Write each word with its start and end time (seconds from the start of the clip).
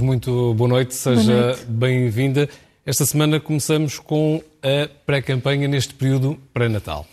Muito 0.00 0.54
boa 0.54 0.68
noite, 0.68 0.94
seja 0.94 1.58
bem-vinda. 1.68 2.48
Esta 2.84 3.04
semana 3.04 3.40
começamos 3.40 3.98
com 3.98 4.42
a 4.62 4.88
pré-campanha 5.04 5.66
neste 5.66 5.94
período 5.94 6.38
pré-natal. 6.52 7.06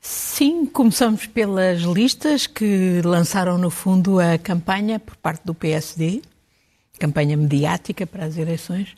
Sim, 0.00 0.66
começamos 0.66 1.26
pelas 1.26 1.80
listas 1.80 2.46
que 2.46 3.00
lançaram, 3.04 3.58
no 3.58 3.70
fundo, 3.70 4.18
a 4.18 4.38
campanha 4.38 4.98
por 4.98 5.16
parte 5.16 5.44
do 5.44 5.54
PSD, 5.54 6.22
campanha 6.98 7.36
mediática 7.36 8.06
para 8.06 8.24
as 8.24 8.36
eleições, 8.36 8.94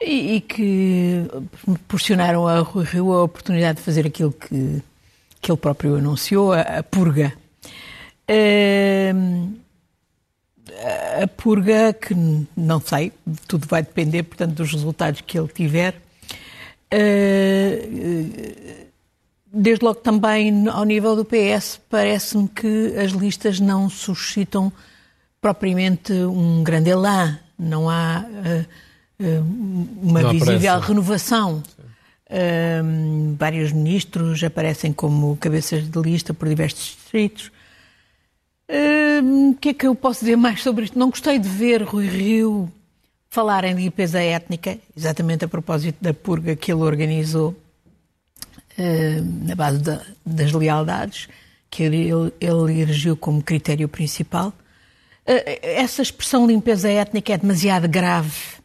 e, 0.00 0.36
e 0.36 0.40
que 0.40 1.24
proporcionaram 1.64 2.46
a 2.46 2.60
Rui 2.60 2.84
Rio 2.84 3.12
a 3.12 3.22
oportunidade 3.22 3.78
de 3.78 3.84
fazer 3.84 4.06
aquilo 4.06 4.32
que, 4.32 4.82
que 5.40 5.50
ele 5.50 5.58
próprio 5.58 5.96
anunciou, 5.96 6.52
a, 6.52 6.60
a 6.60 6.82
purga. 6.82 7.32
Uh, 8.28 9.65
a 11.22 11.26
purga, 11.26 11.92
que 11.92 12.14
não 12.56 12.80
sei, 12.80 13.12
tudo 13.46 13.66
vai 13.66 13.82
depender, 13.82 14.22
portanto, 14.22 14.54
dos 14.54 14.72
resultados 14.72 15.20
que 15.20 15.38
ele 15.38 15.48
tiver. 15.48 15.94
Uh, 16.92 18.86
desde 19.52 19.84
logo 19.84 20.00
também 20.00 20.68
ao 20.68 20.84
nível 20.84 21.16
do 21.16 21.24
PS, 21.24 21.80
parece-me 21.88 22.48
que 22.48 22.94
as 22.96 23.12
listas 23.12 23.58
não 23.58 23.88
suscitam 23.88 24.72
propriamente 25.40 26.12
um 26.12 26.62
grande 26.62 26.90
elan, 26.90 27.38
não 27.58 27.88
há 27.88 28.24
uh, 28.26 29.26
uma 30.02 30.22
não 30.22 30.30
visível 30.30 30.78
renovação. 30.80 31.62
Uh, 32.28 33.34
vários 33.38 33.72
ministros 33.72 34.42
aparecem 34.42 34.92
como 34.92 35.36
cabeças 35.36 35.88
de 35.88 35.98
lista 36.00 36.34
por 36.34 36.48
diversos 36.48 36.96
distritos. 36.96 37.50
O 38.68 39.54
que 39.54 39.70
é 39.70 39.74
que 39.74 39.86
eu 39.86 39.94
posso 39.94 40.20
dizer 40.20 40.36
mais 40.36 40.62
sobre 40.62 40.84
isto? 40.84 40.98
Não 40.98 41.10
gostei 41.10 41.38
de 41.38 41.48
ver 41.48 41.82
Rui 41.82 42.08
Rio 42.08 42.72
falar 43.28 43.64
em 43.64 43.74
limpeza 43.74 44.20
étnica, 44.20 44.78
exatamente 44.96 45.44
a 45.44 45.48
propósito 45.48 45.98
da 46.00 46.14
purga 46.14 46.56
que 46.56 46.72
ele 46.72 46.80
organizou 46.80 47.54
uh, 48.78 49.44
na 49.46 49.54
base 49.54 49.78
da, 49.78 50.02
das 50.24 50.52
lealdades, 50.52 51.28
que 51.70 51.82
ele, 51.82 52.08
ele 52.40 52.80
erigiu 52.80 53.16
como 53.16 53.42
critério 53.42 53.88
principal. 53.88 54.48
Uh, 55.26 55.42
essa 55.62 56.02
expressão 56.02 56.46
limpeza 56.46 56.90
étnica 56.90 57.34
é 57.34 57.38
demasiado 57.38 57.88
grave 57.88 58.56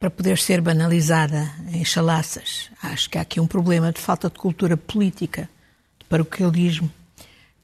para 0.00 0.10
poder 0.10 0.38
ser 0.38 0.60
banalizada 0.60 1.50
em 1.72 1.84
chalaças. 1.84 2.70
Acho 2.82 3.10
que 3.10 3.18
há 3.18 3.22
aqui 3.22 3.40
um 3.40 3.46
problema 3.46 3.92
de 3.92 4.00
falta 4.00 4.28
de 4.28 4.38
cultura 4.38 4.76
política 4.76 5.48
o 6.00 6.04
paroquialismo 6.08 6.90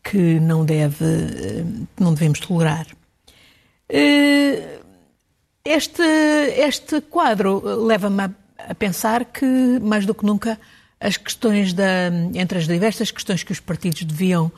que 0.02 0.40
não 0.40 0.64
deve, 0.64 1.04
eh, 1.04 1.64
não 1.98 2.12
devemos 2.14 2.40
tolerar. 2.40 2.86
Este, 5.64 6.02
este 6.02 7.00
quadro 7.02 7.62
leva-me 7.86 8.22
a, 8.22 8.74
pensar 8.74 9.26
que, 9.26 9.46
mais 9.80 10.04
do 10.04 10.14
que 10.14 10.24
nunca, 10.24 10.58
as 11.00 11.16
questões 11.16 11.72
da, 11.72 12.10
entre 12.34 12.58
as 12.58 12.66
diversas 12.66 13.10
questões 13.10 13.42
que 13.42 13.52
os 13.52 13.60
partidos 13.60 14.02
deviam 14.02 14.50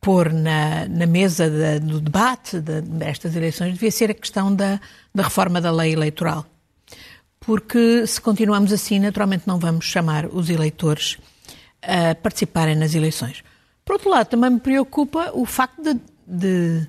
pôr 0.00 0.32
na, 0.32 0.86
na 0.88 1.06
mesa 1.06 1.48
da, 1.50 1.78
do 1.78 2.00
debate 2.00 2.60
de, 2.60 2.80
destas 2.80 3.36
eleições 3.36 3.74
devia 3.74 3.90
ser 3.90 4.10
a 4.10 4.14
questão 4.14 4.54
da, 4.54 4.80
da 5.14 5.22
reforma 5.22 5.60
da 5.60 5.70
lei 5.70 5.92
eleitoral. 5.92 6.46
Porque 7.38 8.06
se 8.06 8.20
continuarmos 8.20 8.72
assim, 8.72 8.98
naturalmente 8.98 9.46
não 9.46 9.58
vamos 9.58 9.84
chamar 9.84 10.26
os 10.26 10.48
eleitores 10.48 11.18
a 11.82 12.14
participarem 12.14 12.76
nas 12.76 12.94
eleições. 12.94 13.44
Por 13.84 13.94
outro 13.94 14.10
lado, 14.10 14.28
também 14.28 14.50
me 14.50 14.60
preocupa 14.60 15.30
o 15.34 15.44
facto 15.44 15.82
de, 15.82 16.00
de 16.26 16.86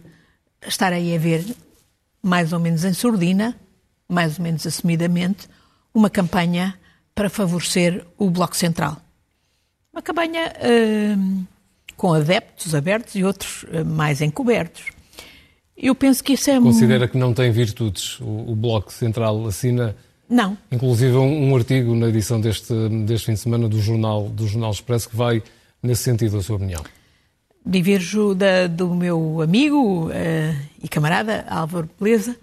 estar 0.67 0.93
aí 0.93 1.15
a 1.15 1.19
ver, 1.19 1.43
mais 2.21 2.53
ou 2.53 2.59
menos 2.59 2.83
em 2.83 2.93
surdina, 2.93 3.55
mais 4.07 4.37
ou 4.37 4.43
menos 4.43 4.65
assumidamente, 4.65 5.47
uma 5.93 6.09
campanha 6.09 6.77
para 7.15 7.29
favorecer 7.29 8.05
o 8.17 8.29
Bloco 8.29 8.55
Central. 8.55 8.97
Uma 9.91 10.01
campanha 10.01 10.51
uh, 10.51 11.45
com 11.95 12.13
adeptos 12.13 12.73
abertos 12.73 13.15
e 13.15 13.23
outros 13.23 13.63
uh, 13.63 13.85
mais 13.85 14.21
encobertos. 14.21 14.85
Eu 15.75 15.95
penso 15.95 16.23
que 16.23 16.33
isso 16.33 16.49
é... 16.49 16.59
Considera 16.59 17.07
que 17.07 17.17
não 17.17 17.33
tem 17.33 17.51
virtudes. 17.51 18.19
O, 18.19 18.51
o 18.51 18.55
Bloco 18.55 18.91
Central 18.91 19.45
assina... 19.47 19.95
Não. 20.29 20.57
Inclusive 20.71 21.15
um, 21.15 21.49
um, 21.49 21.55
artigo 21.55 21.93
na 21.93 22.07
edição 22.07 22.39
deste, 22.39 22.73
deste 23.05 23.25
fim 23.27 23.33
de 23.33 23.39
semana 23.39 23.67
do 23.67 23.79
Jornal, 23.79 24.29
do 24.29 24.47
Jornal 24.47 24.71
Expresso 24.71 25.09
que 25.09 25.15
vai 25.15 25.43
nesse 25.83 26.03
sentido, 26.03 26.37
a 26.37 26.41
sua 26.41 26.55
opinião. 26.55 26.83
Diverjo 27.65 28.33
da, 28.33 28.67
do 28.67 28.95
meu 28.95 29.41
amigo 29.41 30.07
uh, 30.07 30.11
e 30.81 30.87
camarada 30.87 31.45
Álvaro 31.47 31.89
Beleza 31.99 32.35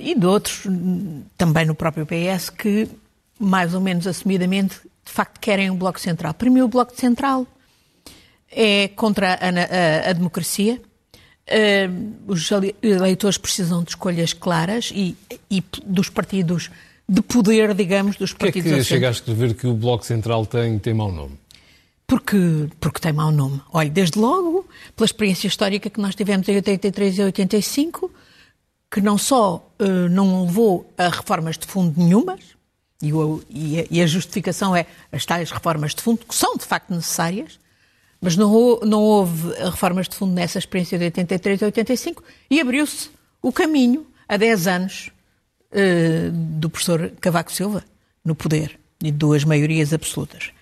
e 0.00 0.18
de 0.18 0.26
outros, 0.26 0.64
também 1.38 1.64
no 1.64 1.76
próprio 1.76 2.04
PS, 2.04 2.50
que 2.50 2.88
mais 3.38 3.74
ou 3.74 3.80
menos 3.80 4.06
assumidamente, 4.06 4.80
de 5.04 5.12
facto 5.12 5.38
querem 5.38 5.70
um 5.70 5.76
Bloco 5.76 6.00
Central. 6.00 6.34
Primeiro, 6.34 6.66
o 6.66 6.68
Bloco 6.68 6.92
Central 6.96 7.46
é 8.50 8.88
contra 8.88 9.34
a, 9.34 10.06
a, 10.06 10.10
a 10.10 10.12
democracia. 10.12 10.80
Uh, 11.46 12.14
os 12.26 12.50
eleitores 12.82 13.36
precisam 13.36 13.82
de 13.82 13.90
escolhas 13.90 14.32
claras 14.32 14.90
e, 14.94 15.14
e, 15.50 15.62
dos 15.84 16.08
partidos 16.08 16.70
de 17.06 17.20
poder, 17.20 17.74
digamos, 17.74 18.16
dos 18.16 18.32
partidos... 18.32 18.70
Por 18.70 18.76
que 18.76 18.80
é 18.80 18.82
que 18.82 18.88
chega 18.88 19.08
a 19.08 19.10
escrever 19.10 19.54
que 19.54 19.66
o 19.66 19.74
Bloco 19.74 20.06
Central 20.06 20.46
tem, 20.46 20.78
tem 20.78 20.94
mau 20.94 21.12
nome? 21.12 21.38
Porque, 22.06 22.68
porque 22.78 23.00
tem 23.00 23.12
mau 23.12 23.32
nome. 23.32 23.60
Olha, 23.72 23.88
desde 23.88 24.18
logo, 24.18 24.66
pela 24.94 25.06
experiência 25.06 25.46
histórica 25.46 25.88
que 25.88 26.00
nós 26.00 26.14
tivemos 26.14 26.48
em 26.48 26.56
83 26.56 27.18
e 27.18 27.22
85, 27.22 28.10
que 28.90 29.00
não 29.00 29.16
só 29.16 29.66
uh, 29.80 30.08
não 30.10 30.44
levou 30.44 30.92
a 30.98 31.08
reformas 31.08 31.56
de 31.56 31.66
fundo 31.66 31.98
nenhumas, 31.98 32.40
e, 33.02 33.12
o, 33.12 33.42
e, 33.50 33.80
a, 33.80 33.84
e, 33.90 34.00
a, 34.02 34.06
justificação 34.06 34.74
é 34.74 34.86
as 35.10 35.26
tais 35.26 35.50
reformas 35.50 35.94
de 35.94 36.02
fundo, 36.02 36.24
que 36.24 36.34
são 36.34 36.56
de 36.56 36.64
facto 36.64 36.94
necessárias, 36.94 37.58
mas 38.20 38.36
não, 38.36 38.80
não 38.80 39.02
houve 39.02 39.52
reformas 39.62 40.08
de 40.08 40.16
fundo 40.16 40.32
nessa 40.32 40.58
experiência 40.58 40.98
de 40.98 41.04
83 41.04 41.62
a 41.62 41.66
85 41.66 42.22
e 42.48 42.60
abriu-se 42.60 43.10
o 43.42 43.52
caminho 43.52 44.06
há 44.26 44.36
10 44.36 44.66
anos 44.66 45.10
uh, 45.72 46.30
do 46.32 46.70
professor 46.70 47.12
Cavaco 47.20 47.52
Silva 47.52 47.84
no 48.24 48.34
poder 48.34 48.78
e 49.02 49.12
duas 49.12 49.44
maiorias 49.44 49.92
absolutas. 49.92 50.53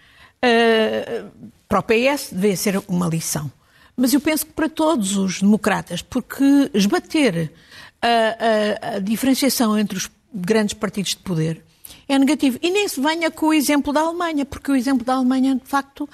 Uh, 0.45 1.31
para 1.69 1.79
o 1.79 1.83
PS 1.83 2.31
devia 2.33 2.57
ser 2.57 2.83
uma 2.89 3.07
lição. 3.07 3.51
Mas 3.97 4.13
eu 4.13 4.21
penso 4.21 4.47
que 4.47 4.53
para 4.53 4.69
todos 4.69 5.17
os 5.17 5.41
democratas, 5.41 6.03
porque 6.03 6.71
esbater 6.75 7.53
a, 8.01 8.89
a, 8.91 8.97
a 8.97 8.99
diferenciação 8.99 9.79
entre 9.79 9.97
os 9.97 10.11
grandes 10.35 10.75
partidos 10.75 11.11
de 11.11 11.19
poder 11.19 11.63
é 12.09 12.19
negativo. 12.19 12.59
E 12.63 12.71
nem 12.71 12.89
se 12.89 13.01
venha 13.01 13.31
com 13.31 13.47
o 13.47 13.55
exemplo 13.55 13.93
da 13.93 14.01
Alemanha, 14.01 14.45
porque 14.45 14.71
o 14.71 14.77
exemplo 14.77 15.05
da 15.05 15.15
Alemanha, 15.15 15.55
de 15.55 15.67
facto, 15.67 16.09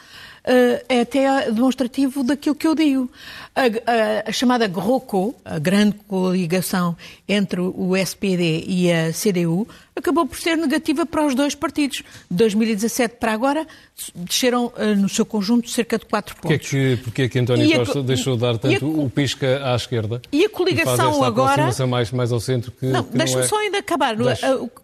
eh, 0.45 0.85
é 0.89 1.01
até 1.01 1.51
demonstrativo 1.51 2.23
daquilo 2.23 2.55
que 2.55 2.67
eu 2.67 2.75
digo. 2.75 3.11
A, 3.59 3.63
a, 3.65 4.29
a, 4.29 4.33
chamada 4.33 4.69
GROCO, 4.69 5.35
a 5.45 5.59
grande 5.59 5.97
coligação 6.07 6.97
entre 7.29 7.61
o 7.61 7.97
SPD 7.97 8.65
e 8.69 8.93
a 8.93 9.13
CDU, 9.13 9.67
acabou 9.97 10.25
por 10.27 10.39
ser 10.39 10.57
negativa 10.57 11.05
para 11.05 11.27
os 11.27 11.35
dois 11.35 11.57
partidos. 11.57 12.05
De 12.31 12.37
2017 12.37 13.17
para 13.17 13.33
agora, 13.33 13.67
desceram 14.15 14.73
eh, 14.77 14.95
no 14.95 15.09
seu 15.09 15.27
conjunto 15.27 15.69
cerca 15.69 15.99
de 15.99 16.07
4 16.07 16.37
pontos. 16.37 16.49
Porquê 16.49 16.55
é 16.55 16.59
que, 16.59 17.03
porquê 17.03 17.23
é 17.23 17.29
que 17.29 17.39
António 17.41 17.79
Costa 17.79 18.01
deixou 18.01 18.37
de 18.37 18.43
dar 18.43 18.59
tanto 18.59 18.87
o 18.87 19.11
pisca 19.11 19.61
à 19.65 19.75
esquerda? 19.75 20.23
E 20.31 20.45
a 20.45 20.49
coligação 20.49 21.21
e 21.21 21.27
agora. 21.27 21.69
mais, 21.89 22.13
mais 22.13 22.31
ao 22.31 22.39
centro 22.39 22.71
que. 22.71 22.87
Não, 22.87 23.03
deixa-me 23.13 23.43
é... 23.43 23.49
só 23.49 23.59
ainda 23.59 23.79
acabar. 23.79 24.15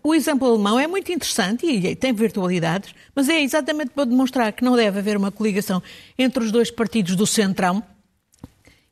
O, 0.03 0.09
o 0.09 0.15
exemplo 0.17 0.49
alemão 0.49 0.81
é 0.81 0.89
muito 0.89 1.13
interessante 1.13 1.65
e 1.65 1.95
tem 1.95 2.13
virtualidades, 2.13 2.93
mas 3.15 3.29
é 3.29 3.41
exatamente 3.41 3.91
para 3.91 4.05
demonstrar 4.05 4.53
que 4.53 4.65
não 4.65 4.75
deve 4.75 4.99
haver 4.99 5.17
uma 5.17 5.31
coligação 5.31 5.81
entre 6.19 6.43
os 6.43 6.51
dois 6.51 6.73
partidos 6.73 7.15
do 7.15 7.25
Centrão 7.25 7.85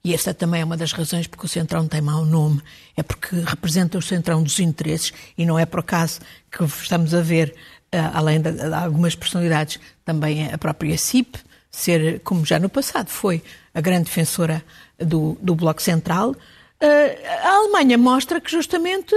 e 0.04 0.14
esta 0.14 0.34
também 0.34 0.62
é 0.62 0.64
uma 0.64 0.76
das 0.76 0.92
razões 0.92 1.28
porque 1.28 1.46
o 1.46 1.48
Centrão 1.48 1.86
tem 1.86 2.00
mau 2.00 2.24
nome. 2.24 2.60
É 2.96 3.02
porque 3.04 3.36
representa 3.36 3.96
o 3.96 4.02
Centrão 4.02 4.42
dos 4.42 4.58
interesses 4.58 5.12
e 5.38 5.46
não 5.46 5.56
é 5.58 5.64
por 5.64 5.80
acaso 5.80 6.20
que 6.50 6.64
estamos 6.64 7.14
a 7.14 7.20
ver, 7.20 7.54
eh, 7.92 7.98
além 8.12 8.40
de 8.40 8.50
algumas 8.74 9.14
personalidades, 9.14 9.78
também 10.04 10.52
a 10.52 10.58
própria 10.58 10.98
CIP 10.98 11.38
ser, 11.70 12.20
como 12.20 12.44
já 12.44 12.58
no 12.58 12.68
passado 12.68 13.08
foi, 13.08 13.42
a 13.72 13.80
grande 13.80 14.04
defensora 14.04 14.64
do, 14.98 15.38
do 15.40 15.54
Bloco 15.54 15.80
Central. 15.80 16.34
Eh, 16.80 17.38
a 17.44 17.54
Alemanha 17.54 17.96
mostra 17.96 18.40
que 18.40 18.50
justamente 18.50 19.14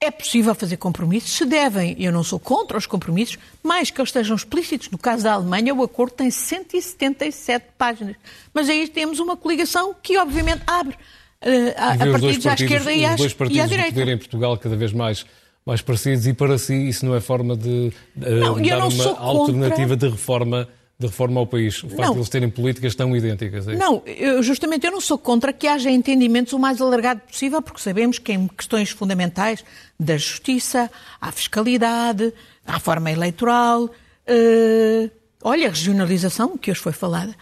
é 0.00 0.10
possível 0.10 0.54
fazer 0.54 0.76
compromissos, 0.76 1.32
se 1.32 1.44
devem, 1.46 1.96
eu 1.98 2.12
não 2.12 2.22
sou 2.22 2.38
contra 2.38 2.76
os 2.76 2.86
compromissos, 2.86 3.38
mais 3.62 3.90
que 3.90 4.00
eles 4.00 4.10
estejam 4.10 4.36
explícitos. 4.36 4.90
No 4.90 4.98
caso 4.98 5.24
da 5.24 5.32
Alemanha, 5.32 5.74
o 5.74 5.82
acordo 5.82 6.12
tem 6.12 6.30
177 6.30 7.66
páginas. 7.78 8.16
Mas 8.52 8.68
aí 8.68 8.86
temos 8.88 9.18
uma 9.18 9.36
coligação 9.36 9.94
que, 10.02 10.18
obviamente, 10.18 10.62
abre 10.66 10.94
uh, 10.94 11.74
a, 11.76 11.92
a 11.92 11.96
partidos, 11.96 12.46
à 12.46 12.54
esquerda 12.54 12.92
e, 12.92 13.04
às, 13.04 13.16
dois 13.16 13.32
partidos 13.32 13.58
e 13.58 13.60
à 13.60 13.66
direita. 13.66 13.92
poder 13.92 14.08
em 14.08 14.18
Portugal 14.18 14.58
cada 14.58 14.76
vez 14.76 14.92
mais, 14.92 15.24
mais 15.64 15.80
parecidos 15.80 16.26
e 16.26 16.34
para 16.34 16.58
si 16.58 16.74
isso 16.88 17.06
não 17.06 17.14
é 17.14 17.20
forma 17.20 17.56
de 17.56 17.90
uh, 18.16 18.20
não, 18.20 18.60
dar 18.60 18.86
uma 18.86 19.18
alternativa 19.18 19.96
de 19.96 20.08
reforma 20.08 20.68
de 20.98 21.06
reforma 21.06 21.40
ao 21.40 21.46
país, 21.46 21.82
o 21.82 21.88
facto 21.88 22.02
não. 22.02 22.12
de 22.12 22.18
eles 22.18 22.28
terem 22.28 22.48
políticas 22.48 22.94
tão 22.94 23.16
idênticas. 23.16 23.66
É 23.66 23.74
não, 23.74 24.02
eu, 24.06 24.42
justamente 24.42 24.86
eu 24.86 24.92
não 24.92 25.00
sou 25.00 25.18
contra 25.18 25.52
que 25.52 25.66
haja 25.66 25.90
entendimentos 25.90 26.52
o 26.52 26.58
mais 26.58 26.80
alargado 26.80 27.20
possível, 27.20 27.60
porque 27.60 27.80
sabemos 27.80 28.18
que 28.18 28.32
em 28.32 28.46
questões 28.46 28.90
fundamentais 28.90 29.64
da 29.98 30.16
justiça, 30.16 30.90
à 31.20 31.32
fiscalidade, 31.32 32.32
à 32.64 32.74
reforma 32.74 33.10
eleitoral, 33.10 33.84
uh, 33.84 35.10
olha, 35.42 35.66
a 35.66 35.70
regionalização, 35.70 36.56
que 36.56 36.70
hoje 36.70 36.80
foi 36.80 36.92
falada, 36.92 37.34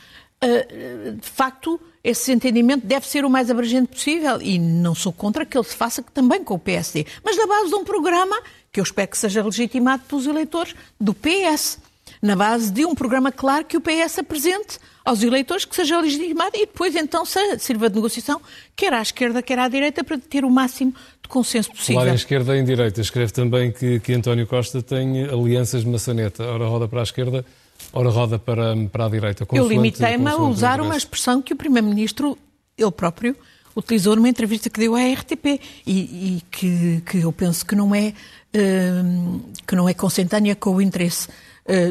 uh, 0.43 1.13
de 1.13 1.29
facto, 1.29 1.79
esse 2.03 2.33
entendimento 2.33 2.87
deve 2.87 3.07
ser 3.07 3.23
o 3.23 3.31
mais 3.31 3.51
abrangente 3.51 3.89
possível 3.89 4.41
e 4.41 4.59
não 4.59 4.95
sou 4.95 5.13
contra 5.13 5.45
que 5.45 5.59
ele 5.59 5.67
se 5.67 5.77
faça 5.77 6.03
também 6.15 6.43
com 6.43 6.55
o 6.55 6.59
PSD, 6.59 7.07
mas 7.23 7.37
na 7.37 7.47
base 7.47 7.69
de 7.69 7.75
um 7.75 7.85
programa 7.85 8.41
que 8.73 8.81
eu 8.81 8.85
espero 8.85 9.09
que 9.09 9.19
seja 9.19 9.45
legitimado 9.45 10.05
pelos 10.09 10.27
eleitores 10.27 10.75
do 10.99 11.13
PS 11.13 11.79
na 12.21 12.37
base 12.37 12.71
de 12.71 12.85
um 12.85 12.95
programa 12.95 13.33
claro 13.33 13.65
que 13.65 13.77
o 13.77 13.81
PS 13.81 14.19
apresente 14.19 14.79
aos 15.05 15.23
eleitores, 15.23 15.65
que 15.65 15.75
seja 15.75 16.01
legitimado 16.01 16.53
e 16.55 16.61
depois 16.67 16.95
então 16.95 17.25
sirva 17.59 17.89
de 17.89 17.97
negociação, 17.97 18.41
quer 18.77 18.93
à 18.93 19.03
esquerda, 19.03 19.43
quer 19.43 19.59
à 19.59 19.69
direita, 19.69 20.05
para 20.05 20.17
ter 20.19 20.45
o 20.45 20.51
máximo 20.51 20.95
de 21.21 21.29
consenso 21.29 21.71
possível. 21.71 22.01
Falar 22.01 22.13
em 22.13 22.15
esquerda 22.15 22.57
e 22.57 22.61
em 22.61 22.65
direita, 22.65 23.01
escreve 23.01 23.33
também 23.33 23.73
que, 23.73 23.99
que 24.01 24.13
António 24.13 24.47
Costa 24.47 24.81
tem 24.81 25.25
alianças 25.25 25.83
de 25.83 25.89
maçaneta, 25.89 26.45
ora 26.45 26.67
roda 26.67 26.87
para 26.87 27.01
a 27.01 27.03
esquerda, 27.03 27.45
ora 27.93 28.11
roda 28.11 28.39
para, 28.39 28.77
para 28.93 29.07
a 29.07 29.09
direita. 29.09 29.47
Eu 29.53 29.67
limitei-me 29.67 30.29
a 30.29 30.37
usar 30.37 30.81
uma 30.81 30.97
expressão 30.97 31.43
que 31.43 31.53
o 31.53 31.57
Primeiro-Ministro, 31.57 32.39
ele 32.79 32.93
próprio, 32.93 33.37
utilizou 33.75 34.15
numa 34.15 34.29
entrevista 34.29 34.71
que 34.71 34.79
deu 34.79 34.95
à 34.95 35.01
RTP 35.01 35.61
e, 35.87 35.93
e 36.37 36.43
que, 36.51 37.03
que 37.05 37.19
eu 37.19 37.33
penso 37.33 37.65
que 37.67 37.75
não 37.75 37.95
é, 37.95 38.13
uh, 38.55 39.41
que 39.67 39.75
não 39.75 39.89
é 39.89 39.95
consentânea 39.95 40.55
com 40.55 40.77
o 40.77 40.83
interesse 40.83 41.29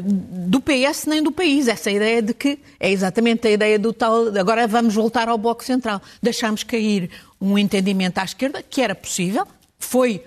do 0.03 0.59
PS 0.59 1.05
nem 1.05 1.23
do 1.23 1.31
país. 1.31 1.67
Essa 1.67 1.89
ideia 1.89 2.21
de 2.21 2.33
que 2.33 2.59
é 2.79 2.91
exatamente 2.91 3.47
a 3.47 3.51
ideia 3.51 3.79
do 3.79 3.93
tal. 3.93 4.27
Agora 4.37 4.67
vamos 4.67 4.93
voltar 4.93 5.29
ao 5.29 5.37
Bloco 5.37 5.63
Central. 5.63 6.01
Deixámos 6.21 6.63
cair 6.63 7.09
um 7.39 7.57
entendimento 7.57 8.17
à 8.19 8.23
esquerda, 8.23 8.61
que 8.61 8.81
era 8.81 8.93
possível, 8.93 9.47
foi 9.79 10.23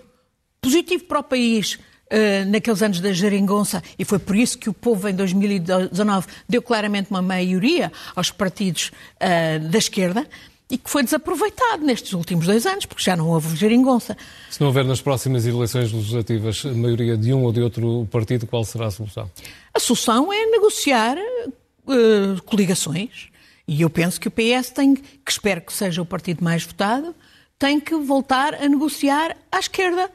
positivo 0.60 1.04
para 1.04 1.20
o 1.20 1.22
país. 1.22 1.78
Uh, 2.04 2.44
naqueles 2.48 2.82
anos 2.82 3.00
da 3.00 3.12
geringonça, 3.12 3.82
e 3.98 4.04
foi 4.04 4.18
por 4.18 4.36
isso 4.36 4.58
que 4.58 4.68
o 4.68 4.74
povo 4.74 5.08
em 5.08 5.14
2019 5.14 6.28
deu 6.46 6.60
claramente 6.60 7.10
uma 7.10 7.22
maioria 7.22 7.90
aos 8.14 8.30
partidos 8.30 8.92
uh, 9.16 9.68
da 9.68 9.78
esquerda, 9.78 10.28
e 10.70 10.78
que 10.78 10.88
foi 10.88 11.02
desaproveitado 11.02 11.84
nestes 11.84 12.12
últimos 12.14 12.46
dois 12.46 12.64
anos, 12.66 12.86
porque 12.86 13.02
já 13.02 13.14
não 13.14 13.28
houve 13.28 13.54
geringonça. 13.54 14.16
Se 14.50 14.60
não 14.60 14.68
houver 14.68 14.84
nas 14.84 15.00
próximas 15.00 15.46
eleições 15.46 15.92
legislativas 15.92 16.64
a 16.64 16.72
maioria 16.72 17.16
de 17.16 17.32
um 17.34 17.44
ou 17.44 17.52
de 17.52 17.60
outro 17.60 18.08
partido, 18.10 18.46
qual 18.46 18.64
será 18.64 18.86
a 18.86 18.90
solução? 18.90 19.30
A 19.74 19.78
solução 19.78 20.32
é 20.32 20.46
negociar 20.46 21.16
uh, 21.18 22.42
coligações. 22.44 23.28
E 23.68 23.82
eu 23.82 23.90
penso 23.90 24.20
que 24.20 24.28
o 24.28 24.30
PS 24.30 24.70
tem, 24.70 24.94
que 24.94 25.30
espero 25.30 25.60
que 25.60 25.72
seja 25.72 26.00
o 26.00 26.06
partido 26.06 26.42
mais 26.42 26.64
votado, 26.64 27.14
tem 27.58 27.80
que 27.80 27.94
voltar 27.94 28.54
a 28.54 28.68
negociar 28.68 29.36
à 29.50 29.58
esquerda. 29.58 30.10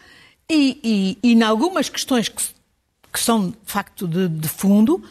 E, 0.49 0.79
e, 0.83 1.29
e 1.29 1.33
em 1.33 1.43
algumas 1.43 1.89
questões 1.89 2.27
que, 2.27 2.43
que 3.13 3.19
são 3.19 3.49
de 3.49 3.57
facto 3.65 4.07
de, 4.07 4.27
de 4.27 4.47
fundo, 4.47 5.03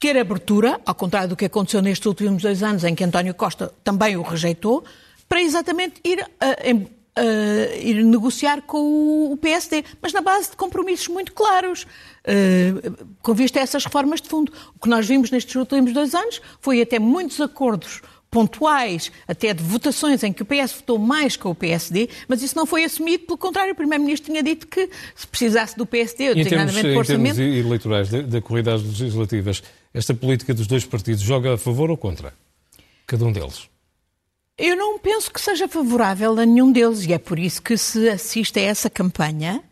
ter 0.00 0.16
abertura, 0.16 0.80
ao 0.86 0.94
contrário 0.94 1.28
do 1.28 1.36
que 1.36 1.44
aconteceu 1.44 1.82
nestes 1.82 2.06
últimos 2.06 2.42
dois 2.42 2.62
anos, 2.62 2.82
em 2.84 2.94
que 2.94 3.04
António 3.04 3.34
Costa 3.34 3.72
também 3.84 4.16
o 4.16 4.22
rejeitou, 4.22 4.82
para 5.28 5.42
exatamente 5.42 6.00
ir, 6.02 6.20
uh, 6.20 6.74
uh, 6.74 7.78
ir 7.78 8.02
negociar 8.02 8.62
com 8.62 9.30
o 9.30 9.36
PSD, 9.36 9.84
mas 10.00 10.14
na 10.14 10.22
base 10.22 10.50
de 10.50 10.56
compromissos 10.56 11.06
muito 11.08 11.34
claros, 11.34 11.82
uh, 11.84 13.06
com 13.20 13.34
vista 13.34 13.60
a 13.60 13.62
essas 13.62 13.84
reformas 13.84 14.22
de 14.22 14.28
fundo. 14.30 14.50
O 14.74 14.80
que 14.80 14.88
nós 14.88 15.06
vimos 15.06 15.30
nestes 15.30 15.54
últimos 15.54 15.92
dois 15.92 16.14
anos 16.14 16.40
foi 16.60 16.80
até 16.80 16.98
muitos 16.98 17.38
acordos 17.38 18.00
pontuais, 18.30 19.10
até 19.26 19.52
de 19.52 19.62
votações 19.62 20.22
em 20.22 20.32
que 20.32 20.42
o 20.42 20.46
PS 20.46 20.74
votou 20.74 20.98
mais 20.98 21.36
com 21.36 21.50
o 21.50 21.54
PSD, 21.54 22.08
mas 22.28 22.42
isso 22.42 22.56
não 22.56 22.64
foi 22.64 22.84
assumido, 22.84 23.24
pelo 23.24 23.38
contrário, 23.38 23.72
o 23.72 23.76
Primeiro-Ministro 23.76 24.30
tinha 24.30 24.42
dito 24.42 24.66
que 24.68 24.88
se 25.16 25.26
precisasse 25.26 25.76
do 25.76 25.84
PSD, 25.84 26.34
designadamente 26.34 26.92
por 26.92 26.98
orçamento... 26.98 27.40
Em 27.40 27.50
termos 27.50 27.66
eleitorais 27.66 28.10
da 28.10 28.40
corrida 28.40 28.74
às 28.74 28.82
legislativas, 28.82 29.62
esta 29.92 30.14
política 30.14 30.54
dos 30.54 30.66
dois 30.66 30.84
partidos 30.84 31.22
joga 31.22 31.54
a 31.54 31.58
favor 31.58 31.90
ou 31.90 31.96
contra? 31.96 32.32
Cada 33.06 33.24
um 33.24 33.32
deles. 33.32 33.68
Eu 34.56 34.76
não 34.76 34.98
penso 34.98 35.32
que 35.32 35.40
seja 35.40 35.66
favorável 35.66 36.38
a 36.38 36.46
nenhum 36.46 36.70
deles 36.70 37.04
e 37.04 37.12
é 37.12 37.18
por 37.18 37.38
isso 37.38 37.60
que 37.60 37.76
se 37.76 38.08
assiste 38.08 38.58
a 38.60 38.62
essa 38.62 38.88
campanha 38.88 39.62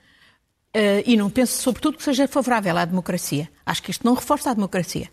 uh, 0.74 1.02
e 1.06 1.16
não 1.16 1.30
penso, 1.30 1.62
sobretudo, 1.62 1.98
que 1.98 2.02
seja 2.02 2.26
favorável 2.26 2.76
à 2.76 2.84
democracia. 2.84 3.48
Acho 3.64 3.82
que 3.82 3.90
isto 3.90 4.04
não 4.04 4.14
reforça 4.14 4.50
a 4.50 4.54
democracia. 4.54 5.08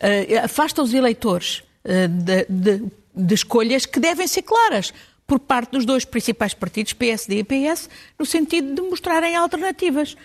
Uh, 0.00 0.44
afasta 0.44 0.80
os 0.80 0.94
eleitores 0.94 1.62
de, 2.08 2.46
de, 2.48 2.84
de 3.14 3.34
escolhas 3.34 3.86
que 3.86 4.00
devem 4.00 4.26
ser 4.26 4.42
claras 4.42 4.92
por 5.26 5.40
parte 5.40 5.72
dos 5.72 5.84
dois 5.84 6.04
principais 6.04 6.54
partidos, 6.54 6.92
PSD 6.92 7.38
e 7.38 7.44
PS, 7.44 7.88
no 8.18 8.24
sentido 8.24 8.74
de 8.74 8.82
mostrarem 8.82 9.34
alternativas. 9.34 10.16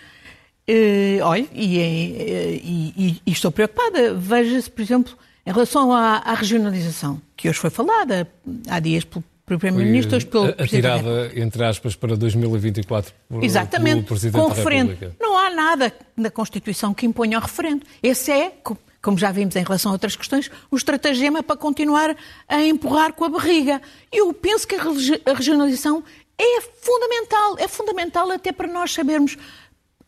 Uh, 0.68 1.18
olha, 1.24 1.46
e, 1.52 1.78
e, 1.78 2.94
e, 2.96 3.22
e, 3.26 3.32
estou 3.32 3.50
preocupada. 3.50 4.14
Veja-se, 4.14 4.70
por 4.70 4.80
exemplo, 4.80 5.18
em 5.44 5.52
relação 5.52 5.92
à, 5.92 6.18
à, 6.18 6.34
regionalização, 6.34 7.20
que 7.36 7.48
hoje 7.48 7.58
foi 7.58 7.70
falada 7.70 8.28
há 8.68 8.78
dias 8.78 9.02
pelo, 9.02 9.24
Primeiro-Ministro, 9.44 10.16
hoje 10.16 10.26
pelo 10.26 10.44
Atirada, 10.44 11.32
entre 11.34 11.64
aspas, 11.64 11.96
para 11.96 12.16
2024 12.16 13.12
por, 13.28 13.42
Exatamente, 13.42 13.94
pelo 13.96 14.06
Presidente 14.06 14.40
com 14.40 14.48
da 14.48 14.54
referendo. 14.54 15.14
Não 15.20 15.36
há 15.36 15.50
nada 15.50 15.92
na 16.16 16.30
Constituição 16.30 16.94
que 16.94 17.04
imponha 17.04 17.38
o 17.38 17.40
referendo. 17.40 17.84
Esse 18.00 18.30
é, 18.30 18.52
como 19.02 19.18
já 19.18 19.32
vimos 19.32 19.56
em 19.56 19.64
relação 19.64 19.90
a 19.90 19.94
outras 19.94 20.14
questões, 20.14 20.50
o 20.70 20.76
estratagema 20.76 21.42
para 21.42 21.56
continuar 21.56 22.16
a 22.48 22.62
empurrar 22.62 23.12
com 23.12 23.24
a 23.24 23.28
barriga. 23.28 23.82
Eu 24.12 24.32
penso 24.32 24.66
que 24.66 24.76
a 24.76 25.34
regionalização 25.34 26.04
é 26.38 26.60
fundamental, 26.60 27.56
é 27.58 27.68
fundamental 27.68 28.30
até 28.30 28.52
para 28.52 28.68
nós 28.72 28.92
sabermos 28.92 29.36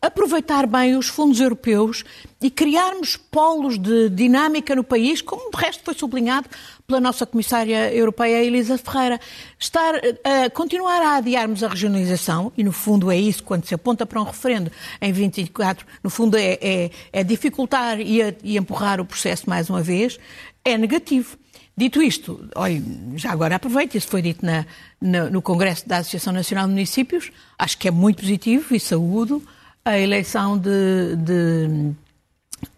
aproveitar 0.05 0.67
bem 0.67 0.95
os 0.95 1.07
fundos 1.07 1.39
europeus 1.39 2.03
e 2.41 2.49
criarmos 2.49 3.17
polos 3.17 3.77
de 3.77 4.09
dinâmica 4.09 4.75
no 4.75 4.83
país, 4.83 5.21
como 5.21 5.49
de 5.49 5.57
resto 5.57 5.83
foi 5.83 5.93
sublinhado 5.93 6.47
pela 6.85 6.99
nossa 6.99 7.25
comissária 7.25 7.93
europeia 7.93 8.43
Elisa 8.43 8.77
Ferreira. 8.77 9.19
Estar 9.59 9.95
a 10.23 10.49
continuar 10.49 11.01
a 11.01 11.15
adiarmos 11.17 11.63
a 11.63 11.67
regionalização, 11.67 12.51
e 12.57 12.63
no 12.63 12.71
fundo 12.71 13.09
é 13.09 13.17
isso, 13.17 13.43
quando 13.43 13.65
se 13.65 13.73
aponta 13.73 14.05
para 14.05 14.21
um 14.21 14.25
referendo 14.25 14.71
em 15.01 15.11
24, 15.11 15.85
no 16.03 16.09
fundo 16.09 16.37
é, 16.37 16.59
é, 16.61 16.91
é 17.11 17.23
dificultar 17.23 17.99
e, 17.99 18.21
a, 18.21 18.33
e 18.43 18.57
empurrar 18.57 19.01
o 19.01 19.05
processo 19.05 19.49
mais 19.49 19.69
uma 19.69 19.81
vez, 19.81 20.19
é 20.63 20.77
negativo. 20.77 21.37
Dito 21.77 22.01
isto, 22.01 22.47
olha, 22.55 22.81
já 23.15 23.31
agora 23.31 23.55
aproveito, 23.55 23.95
isso 23.95 24.07
foi 24.07 24.21
dito 24.21 24.45
na, 24.45 24.65
na, 25.01 25.29
no 25.29 25.41
Congresso 25.41 25.85
da 25.87 25.97
Associação 25.97 26.31
Nacional 26.31 26.67
de 26.67 26.73
Municípios, 26.73 27.31
acho 27.59 27.77
que 27.77 27.87
é 27.87 27.91
muito 27.91 28.21
positivo 28.21 28.73
e 28.73 28.79
saúdo 28.79 29.43
a 29.85 29.99
eleição 29.99 30.57
de, 30.57 31.15
de, 31.15 31.93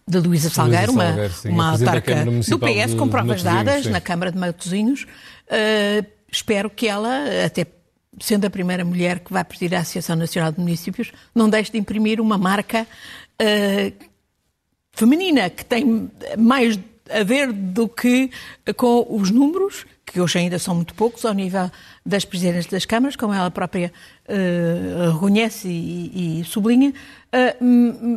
de 0.05 0.19
Luísa 0.19 0.49
Salgueiro, 0.49 0.91
uma, 0.91 1.29
sim, 1.29 1.49
uma 1.49 1.71
autarca 1.71 2.25
do 2.25 2.59
PS, 2.59 2.93
com 2.97 3.07
provas 3.07 3.41
dadas 3.41 3.85
sim. 3.85 3.89
na 3.89 4.01
Câmara 4.01 4.29
de 4.31 4.37
Matosinhos. 4.37 5.03
Uh, 5.47 6.05
espero 6.29 6.69
que 6.69 6.85
ela, 6.85 7.23
até 7.45 7.65
sendo 8.19 8.45
a 8.45 8.49
primeira 8.49 8.83
mulher 8.83 9.19
que 9.19 9.31
vai 9.31 9.43
presidir 9.43 9.77
a 9.77 9.81
Associação 9.81 10.17
Nacional 10.17 10.51
de 10.51 10.59
Municípios, 10.59 11.13
não 11.33 11.49
deixe 11.49 11.71
de 11.71 11.77
imprimir 11.77 12.19
uma 12.19 12.37
marca 12.37 12.85
uh, 13.41 14.05
feminina, 14.91 15.49
que 15.49 15.63
tem 15.63 16.11
mais 16.37 16.77
a 17.11 17.23
ver 17.23 17.51
do 17.51 17.87
que 17.87 18.29
com 18.75 19.05
os 19.09 19.29
números, 19.31 19.85
que 20.05 20.21
hoje 20.21 20.39
ainda 20.39 20.57
são 20.57 20.73
muito 20.73 20.93
poucos, 20.93 21.25
ao 21.25 21.33
nível 21.33 21.69
das 22.05 22.23
presidentes 22.23 22.67
das 22.67 22.85
câmaras, 22.85 23.15
como 23.15 23.33
ela 23.33 23.51
própria 23.51 23.91
uh, 24.27 25.11
reconhece 25.11 25.67
e, 25.67 26.39
e 26.39 26.43
sublinha, 26.45 26.91
uh, 26.91 27.63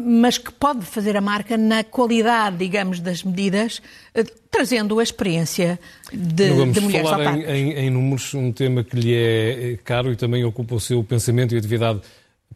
mas 0.06 0.38
que 0.38 0.52
pode 0.52 0.84
fazer 0.86 1.16
a 1.16 1.20
marca 1.20 1.56
na 1.56 1.82
qualidade, 1.82 2.58
digamos, 2.58 3.00
das 3.00 3.24
medidas, 3.24 3.82
uh, 4.14 4.24
trazendo 4.50 5.00
a 5.00 5.02
experiência 5.02 5.80
de, 6.12 6.50
vamos 6.50 6.74
de 6.74 6.80
mulheres 6.80 7.10
falar 7.10 7.36
em, 7.36 7.42
em, 7.42 7.72
em, 7.72 7.90
números, 7.90 8.32
um 8.34 8.52
tema 8.52 8.84
que 8.84 8.96
lhe 8.96 9.14
é 9.14 9.78
caro 9.84 10.12
e 10.12 10.16
também 10.16 10.44
ocupa 10.44 10.76
o 10.76 10.80
seu 10.80 11.02
pensamento 11.02 11.54
e 11.54 11.58
atividade 11.58 12.00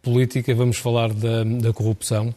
política. 0.00 0.54
Vamos 0.54 0.76
falar 0.76 1.12
da, 1.12 1.42
da 1.42 1.72
corrupção. 1.72 2.32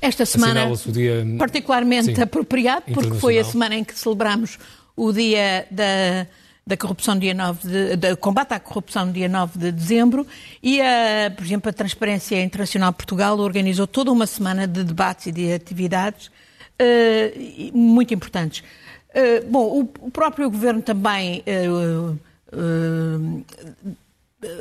Esta 0.00 0.24
semana, 0.24 0.70
dia, 0.86 1.26
particularmente 1.38 2.14
sim, 2.14 2.22
apropriado, 2.22 2.84
porque 2.92 3.18
foi 3.18 3.38
a 3.38 3.44
semana 3.44 3.74
em 3.74 3.84
que 3.84 3.98
celebramos 3.98 4.58
o 4.96 5.12
dia 5.12 5.66
da 5.70 6.26
da 6.70 6.76
corrupção 6.76 7.18
dia 7.18 7.34
9 7.34 7.68
de, 7.68 7.96
de, 7.96 8.16
combate 8.16 8.52
à 8.52 8.60
corrupção 8.60 9.10
dia 9.10 9.28
9 9.28 9.58
de 9.58 9.72
dezembro 9.72 10.24
e, 10.62 10.80
a, 10.80 11.30
por 11.34 11.44
exemplo, 11.44 11.68
a 11.68 11.72
Transparência 11.72 12.40
Internacional 12.40 12.92
Portugal 12.92 13.36
organizou 13.38 13.88
toda 13.88 14.12
uma 14.12 14.26
semana 14.26 14.68
de 14.68 14.84
debates 14.84 15.26
e 15.26 15.32
de 15.32 15.52
atividades 15.52 16.28
uh, 16.28 17.76
muito 17.76 18.14
importantes. 18.14 18.62
Uh, 19.10 19.50
bom, 19.50 19.64
o, 19.80 20.06
o, 20.06 20.10
próprio 20.12 20.48
Governo 20.48 20.80
também 20.80 21.42
uh, 21.42 22.16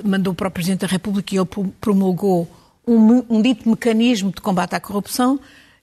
mandou 0.04 0.34
para 0.34 0.48
o 0.48 0.52
Presidente 0.52 0.82
da 0.82 0.88
República 0.88 1.36
e 1.36 1.38
ele 1.38 1.48
promulgou 1.80 2.50
um, 2.92 3.26
um 3.30 3.42
dito 3.42 3.68
mecanismo 3.70 4.32
de 4.32 4.42
combate 4.42 4.76
à 4.76 4.80
corrupção 4.80 5.40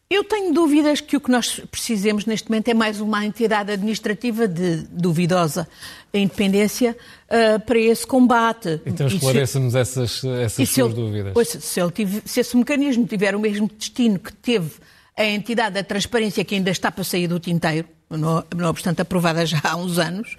Eu 0.09 0.23
tenho 0.23 0.55
dúvidas 0.55 1.01
que 1.01 1.17
o 1.17 1.21
que 1.21 1.31
nós 1.31 1.61
precisemos 1.69 2.27
neste 2.27 2.49
momento 2.49 2.69
é 2.69 2.75
mais 2.75 3.01
uma 3.01 3.27
entidade 3.27 3.73
administrativa 3.73 4.47
de 4.47 4.83
duvidosa 4.91 5.67
independência 6.15 6.97
uh, 7.27 7.61
para 7.61 7.79
esse 7.79 8.07
combate. 8.07 8.81
Então 8.87 9.07
esclareça-nos 9.07 9.75
essas, 9.75 10.25
essas 10.25 10.69
suas 10.69 10.95
dúvidas. 10.95 11.33
Pois, 11.35 11.49
se, 11.49 11.81
ele 11.81 11.91
tive, 11.91 12.23
se 12.25 12.41
esse 12.41 12.57
mecanismo 12.57 13.05
tiver 13.05 13.35
o 13.35 13.41
mesmo 13.41 13.69
destino 13.69 14.19
que 14.19 14.33
teve 14.33 14.71
a 15.17 15.25
entidade 15.25 15.75
da 15.75 15.83
transparência 15.83 16.45
que 16.45 16.55
ainda 16.55 16.71
está 16.71 16.91
para 16.91 17.03
sair 17.03 17.27
do 17.27 17.41
tinteiro, 17.41 17.89
não, 18.09 18.45
não 18.55 18.71
obstante 18.71 19.03
aprovada 19.03 19.45
já 19.45 19.61
há 19.65 19.77
uns 19.77 19.99
anos, 19.99 20.37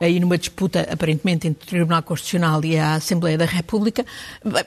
aí 0.00 0.20
numa 0.20 0.38
disputa 0.38 0.86
aparentemente 0.90 1.48
entre 1.48 1.64
o 1.64 1.68
Tribunal 1.68 2.02
Constitucional 2.02 2.64
e 2.64 2.78
a 2.78 2.94
Assembleia 2.94 3.36
da 3.36 3.44
República, 3.44 4.04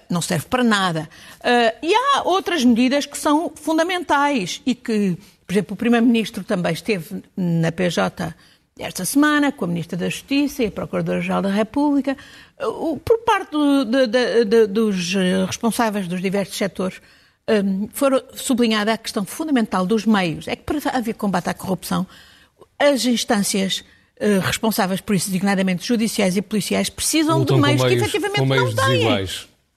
não 0.09 0.21
serve 0.21 0.45
para 0.47 0.63
nada. 0.63 1.09
Uh, 1.39 1.85
e 1.85 1.93
há 1.93 2.23
outras 2.23 2.63
medidas 2.63 3.05
que 3.05 3.17
são 3.17 3.51
fundamentais 3.55 4.61
e 4.65 4.75
que, 4.75 5.17
por 5.45 5.53
exemplo, 5.53 5.73
o 5.73 5.77
Primeiro-Ministro 5.77 6.43
também 6.43 6.73
esteve 6.73 7.23
na 7.35 7.71
PJ 7.71 8.35
esta 8.79 9.05
semana 9.05 9.51
com 9.51 9.65
a 9.65 9.67
Ministra 9.67 9.97
da 9.97 10.09
Justiça 10.09 10.63
e 10.63 10.67
a 10.67 10.71
Procuradora-Geral 10.71 11.41
da 11.41 11.49
República, 11.49 12.17
por 13.05 13.19
parte 13.19 13.51
do, 13.51 13.85
de, 13.85 14.07
de, 14.07 14.45
de, 14.45 14.67
dos 14.67 15.13
responsáveis 15.45 16.07
dos 16.07 16.21
diversos 16.21 16.57
setores, 16.57 17.01
um, 17.47 17.89
foram 17.91 18.21
sublinhada 18.33 18.93
a 18.93 18.97
questão 18.97 19.25
fundamental 19.25 19.85
dos 19.85 20.05
meios. 20.05 20.47
É 20.47 20.55
que 20.55 20.63
para 20.63 20.77
haver 20.97 21.13
combate 21.15 21.49
à 21.49 21.53
corrupção, 21.53 22.07
as 22.79 23.05
instâncias 23.05 23.83
uh, 24.21 24.39
responsáveis 24.41 25.01
por 25.01 25.15
isso, 25.15 25.27
designadamente 25.27 25.85
judiciais 25.85 26.37
e 26.37 26.41
policiais, 26.41 26.89
precisam 26.89 27.39
Lutam 27.39 27.57
de 27.57 27.61
meios, 27.61 27.81
meios, 27.81 27.99
que 27.99 28.07
efetivamente 28.07 28.47
meios 28.47 28.75
não 28.75 28.85
têm. 28.85 29.27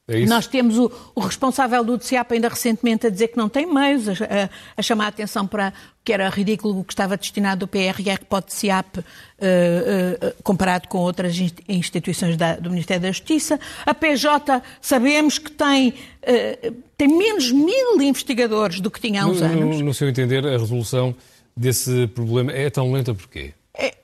É 0.06 0.26
Nós 0.26 0.46
temos 0.46 0.76
o, 0.76 0.92
o, 1.14 1.20
responsável 1.20 1.82
do 1.82 1.96
DCAP 1.96 2.34
ainda 2.34 2.50
recentemente 2.50 3.06
a 3.06 3.10
dizer 3.10 3.28
que 3.28 3.38
não 3.38 3.48
tem 3.48 3.64
meios, 3.64 4.06
a, 4.06 4.12
a, 4.12 4.50
a 4.76 4.82
chamar 4.82 5.06
a 5.06 5.08
atenção 5.08 5.46
para 5.46 5.72
que 6.04 6.12
era 6.12 6.28
ridículo 6.28 6.80
o 6.80 6.84
que 6.84 6.92
estava 6.92 7.16
destinado 7.16 7.64
o 7.64 7.68
PRR 7.68 8.18
para 8.28 8.38
o 8.38 8.42
DCAP 8.42 8.98
uh, 8.98 9.02
uh, 9.02 10.42
comparado 10.42 10.88
com 10.88 10.98
outras 10.98 11.34
instituições 11.66 12.36
da, 12.36 12.56
do 12.56 12.68
Ministério 12.68 13.02
da 13.02 13.08
Justiça. 13.10 13.58
A 13.86 13.94
PJ 13.94 14.62
sabemos 14.78 15.38
que 15.38 15.50
tem, 15.50 15.88
uh, 15.88 16.74
tem 16.98 17.08
menos 17.08 17.50
mil 17.50 18.02
investigadores 18.02 18.80
do 18.80 18.90
que 18.90 19.00
tinha 19.00 19.22
há 19.22 19.26
uns 19.26 19.40
no, 19.40 19.46
anos. 19.46 19.78
No, 19.78 19.84
no 19.86 19.94
seu 19.94 20.06
entender, 20.06 20.46
a 20.46 20.50
resolução 20.50 21.14
desse 21.56 22.06
problema 22.08 22.52
é 22.52 22.68
tão 22.68 22.92
lenta 22.92 23.14
porquê? 23.14 23.54
É, 23.72 23.94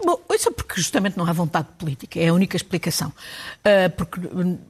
Bom, 0.00 0.20
isso 0.32 0.48
é 0.48 0.52
porque 0.52 0.80
justamente 0.80 1.16
não 1.16 1.26
há 1.26 1.32
vontade 1.32 1.66
política, 1.76 2.20
é 2.20 2.28
a 2.28 2.32
única 2.32 2.56
explicação. 2.56 3.08
Uh, 3.08 3.90
porque, 3.96 4.20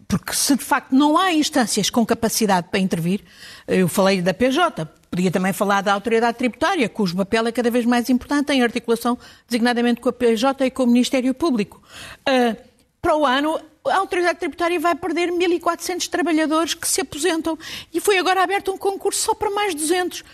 porque 0.09 0.33
se 0.33 0.57
de 0.57 0.65
facto 0.65 0.93
não 0.93 1.19
há 1.19 1.35
instâncias 1.35 1.91
com 1.91 2.05
capacidade 2.07 2.69
para 2.71 2.81
intervir, 2.81 3.23
eu 3.67 3.89
falei 3.89 4.23
da 4.23 4.33
PJ, 4.33 4.87
podia 5.11 5.31
também 5.31 5.53
falar 5.53 5.83
da 5.83 5.93
autoridade 5.93 6.39
tributária, 6.39 6.89
cujo 6.89 7.15
papel 7.15 7.47
é 7.47 7.53
cada 7.53 7.71
vez 7.71 7.85
mais 7.85 8.09
importante 8.09 8.53
em 8.55 8.63
articulação 8.63 9.19
designadamente 9.47 10.01
com 10.01 10.09
a 10.09 10.13
PJ 10.15 10.65
e 10.65 10.71
com 10.71 10.85
o 10.85 10.87
Ministério 10.87 11.35
Público. 11.35 11.83
Uh, 12.21 12.57
para 13.03 13.15
o 13.15 13.27
ano, 13.27 13.61
a 13.87 13.97
autoridade 13.97 14.39
tributária 14.39 14.81
vai 14.81 14.95
perder 14.95 15.31
1.400 15.31 16.09
trabalhadores 16.09 16.73
que 16.73 16.89
se 16.89 17.03
aposentam 17.03 17.59
e 17.93 18.01
foi 18.01 18.17
agora 18.17 18.43
aberto 18.43 18.73
um 18.73 18.79
concurso 18.79 19.21
só 19.21 19.35
para 19.35 19.51
mais 19.51 19.75
200. 19.75 20.25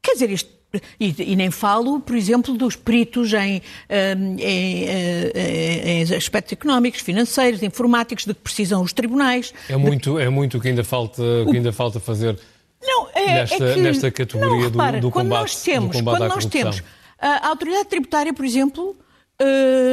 Quer 0.00 0.12
dizer, 0.12 0.30
isto 0.30 0.61
e, 0.98 1.14
e, 1.32 1.36
nem 1.36 1.50
falo, 1.50 2.00
por 2.00 2.16
exemplo, 2.16 2.54
dos 2.54 2.76
peritos 2.76 3.32
em, 3.32 3.62
em, 3.88 4.40
em, 4.40 6.00
em, 6.00 6.14
aspectos 6.14 6.52
económicos, 6.52 7.00
financeiros, 7.00 7.62
informáticos, 7.62 8.24
de 8.24 8.34
que 8.34 8.40
precisam 8.40 8.82
os 8.82 8.92
tribunais. 8.92 9.52
É 9.68 9.76
muito, 9.76 10.16
de... 10.16 10.22
é 10.22 10.28
muito 10.28 10.60
que 10.60 10.68
ainda 10.68 10.84
falta, 10.84 11.22
que 11.50 11.56
ainda 11.56 11.72
falta 11.72 12.00
fazer 12.00 12.38
não, 12.82 13.08
é, 13.14 13.26
nesta, 13.26 13.64
é 13.64 13.74
que, 13.74 13.80
nesta 13.80 14.10
categoria 14.10 14.50
não, 14.50 14.70
repara, 14.70 14.98
do, 14.98 15.08
do 15.08 15.10
quando 15.10 15.26
combate, 15.26 15.40
nós 15.42 15.62
temos, 15.62 16.00
quando 16.00 16.18
nós 16.18 16.28
corrupção. 16.28 16.50
temos 16.50 16.82
a 17.18 17.48
autoridade 17.48 17.88
tributária, 17.88 18.34
por 18.34 18.44
exemplo, 18.44 18.96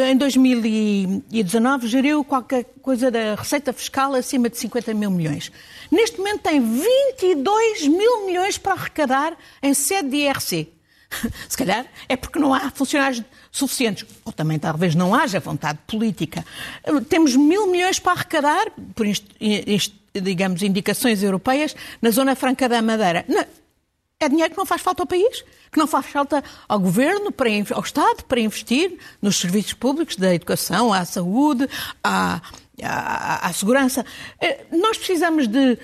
em 0.10 0.18
2019 0.18 1.88
geriu 1.88 2.24
qualquer 2.24 2.66
coisa 2.82 3.10
da 3.10 3.36
receita 3.36 3.74
fiscal 3.74 4.14
acima 4.14 4.50
de 4.50 4.58
50 4.58 4.94
mil 4.94 5.12
milhões. 5.12 5.52
Neste 5.92 6.18
momento 6.18 6.42
tem 6.42 6.60
22 6.62 7.88
mil 7.88 8.26
milhões 8.26 8.58
para 8.58 8.74
arrecadar 8.74 9.38
em 9.62 9.74
sede 9.74 10.10
de 10.10 10.18
IRC. 10.18 10.70
Se 11.50 11.58
calhar 11.58 11.86
é 12.08 12.16
porque 12.16 12.40
não 12.40 12.54
há 12.54 12.70
funcionários 12.70 13.24
suficientes, 13.52 14.06
ou 14.24 14.32
também 14.32 14.60
talvez 14.60 14.94
não 14.96 15.14
haja 15.14 15.40
vontade 15.40 15.80
política. 15.88 16.46
Temos 17.08 17.36
mil 17.36 17.68
milhões 17.68 18.00
para 18.00 18.14
arrecadar, 18.14 18.72
por 18.96 19.06
digamos, 20.14 20.62
indicações 20.62 21.24
europeias, 21.24 21.76
na 22.02 22.12
Zona 22.12 22.36
Franca 22.36 22.70
da 22.70 22.82
Madeira. 22.82 23.26
É 24.22 24.28
dinheiro 24.28 24.52
que 24.52 24.58
não 24.58 24.66
faz 24.66 24.82
falta 24.82 25.02
ao 25.02 25.08
país, 25.08 25.46
que 25.72 25.80
não 25.80 25.88
faz 25.88 26.08
falta 26.08 26.44
ao 26.68 26.78
governo, 26.78 27.32
para, 27.32 27.50
ao 27.72 27.82
Estado, 27.82 28.26
para 28.26 28.42
investir 28.42 28.98
nos 29.22 29.38
serviços 29.38 29.72
públicos 29.72 30.18
da 30.18 30.36
educação, 30.36 30.92
à 30.92 31.06
saúde, 31.06 31.70
à, 32.04 32.42
à, 32.84 33.48
à 33.48 33.54
segurança. 33.54 34.06
Nós 34.72 34.98
precisamos 34.98 35.48
de 35.48 35.78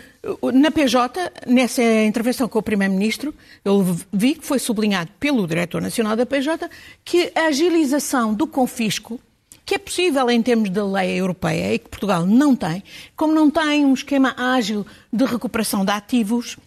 na 0.54 0.70
PJ, 0.70 1.32
nessa 1.48 1.82
intervenção 2.04 2.50
com 2.50 2.60
o 2.60 2.64
Primeiro-Ministro, 2.64 3.34
eu 3.64 3.98
vi 4.12 4.36
que 4.36 4.46
foi 4.46 4.60
sublinhado 4.60 5.12
pelo 5.18 5.48
Diretor 5.48 5.82
Nacional 5.82 6.18
da 6.18 6.26
PJ 6.26 6.70
que 7.06 7.32
a 7.36 7.46
agilização 7.46 8.34
do 8.34 8.48
confisco, 8.48 9.18
que 9.66 9.76
é 9.76 9.78
possível 9.78 10.30
em 10.30 10.42
termos 10.42 10.70
da 10.70 10.86
lei 10.86 11.18
europeia 11.18 11.74
e 11.74 11.80
que 11.80 11.88
Portugal 11.88 12.26
não 12.26 12.54
tem, 12.54 12.84
como 13.16 13.34
não 13.34 13.50
tem 13.50 13.86
um 13.86 13.94
esquema 13.94 14.36
ágil 14.36 14.86
de 15.14 15.24
recuperação 15.24 15.86
de 15.86 15.92
ativos, 15.92 16.58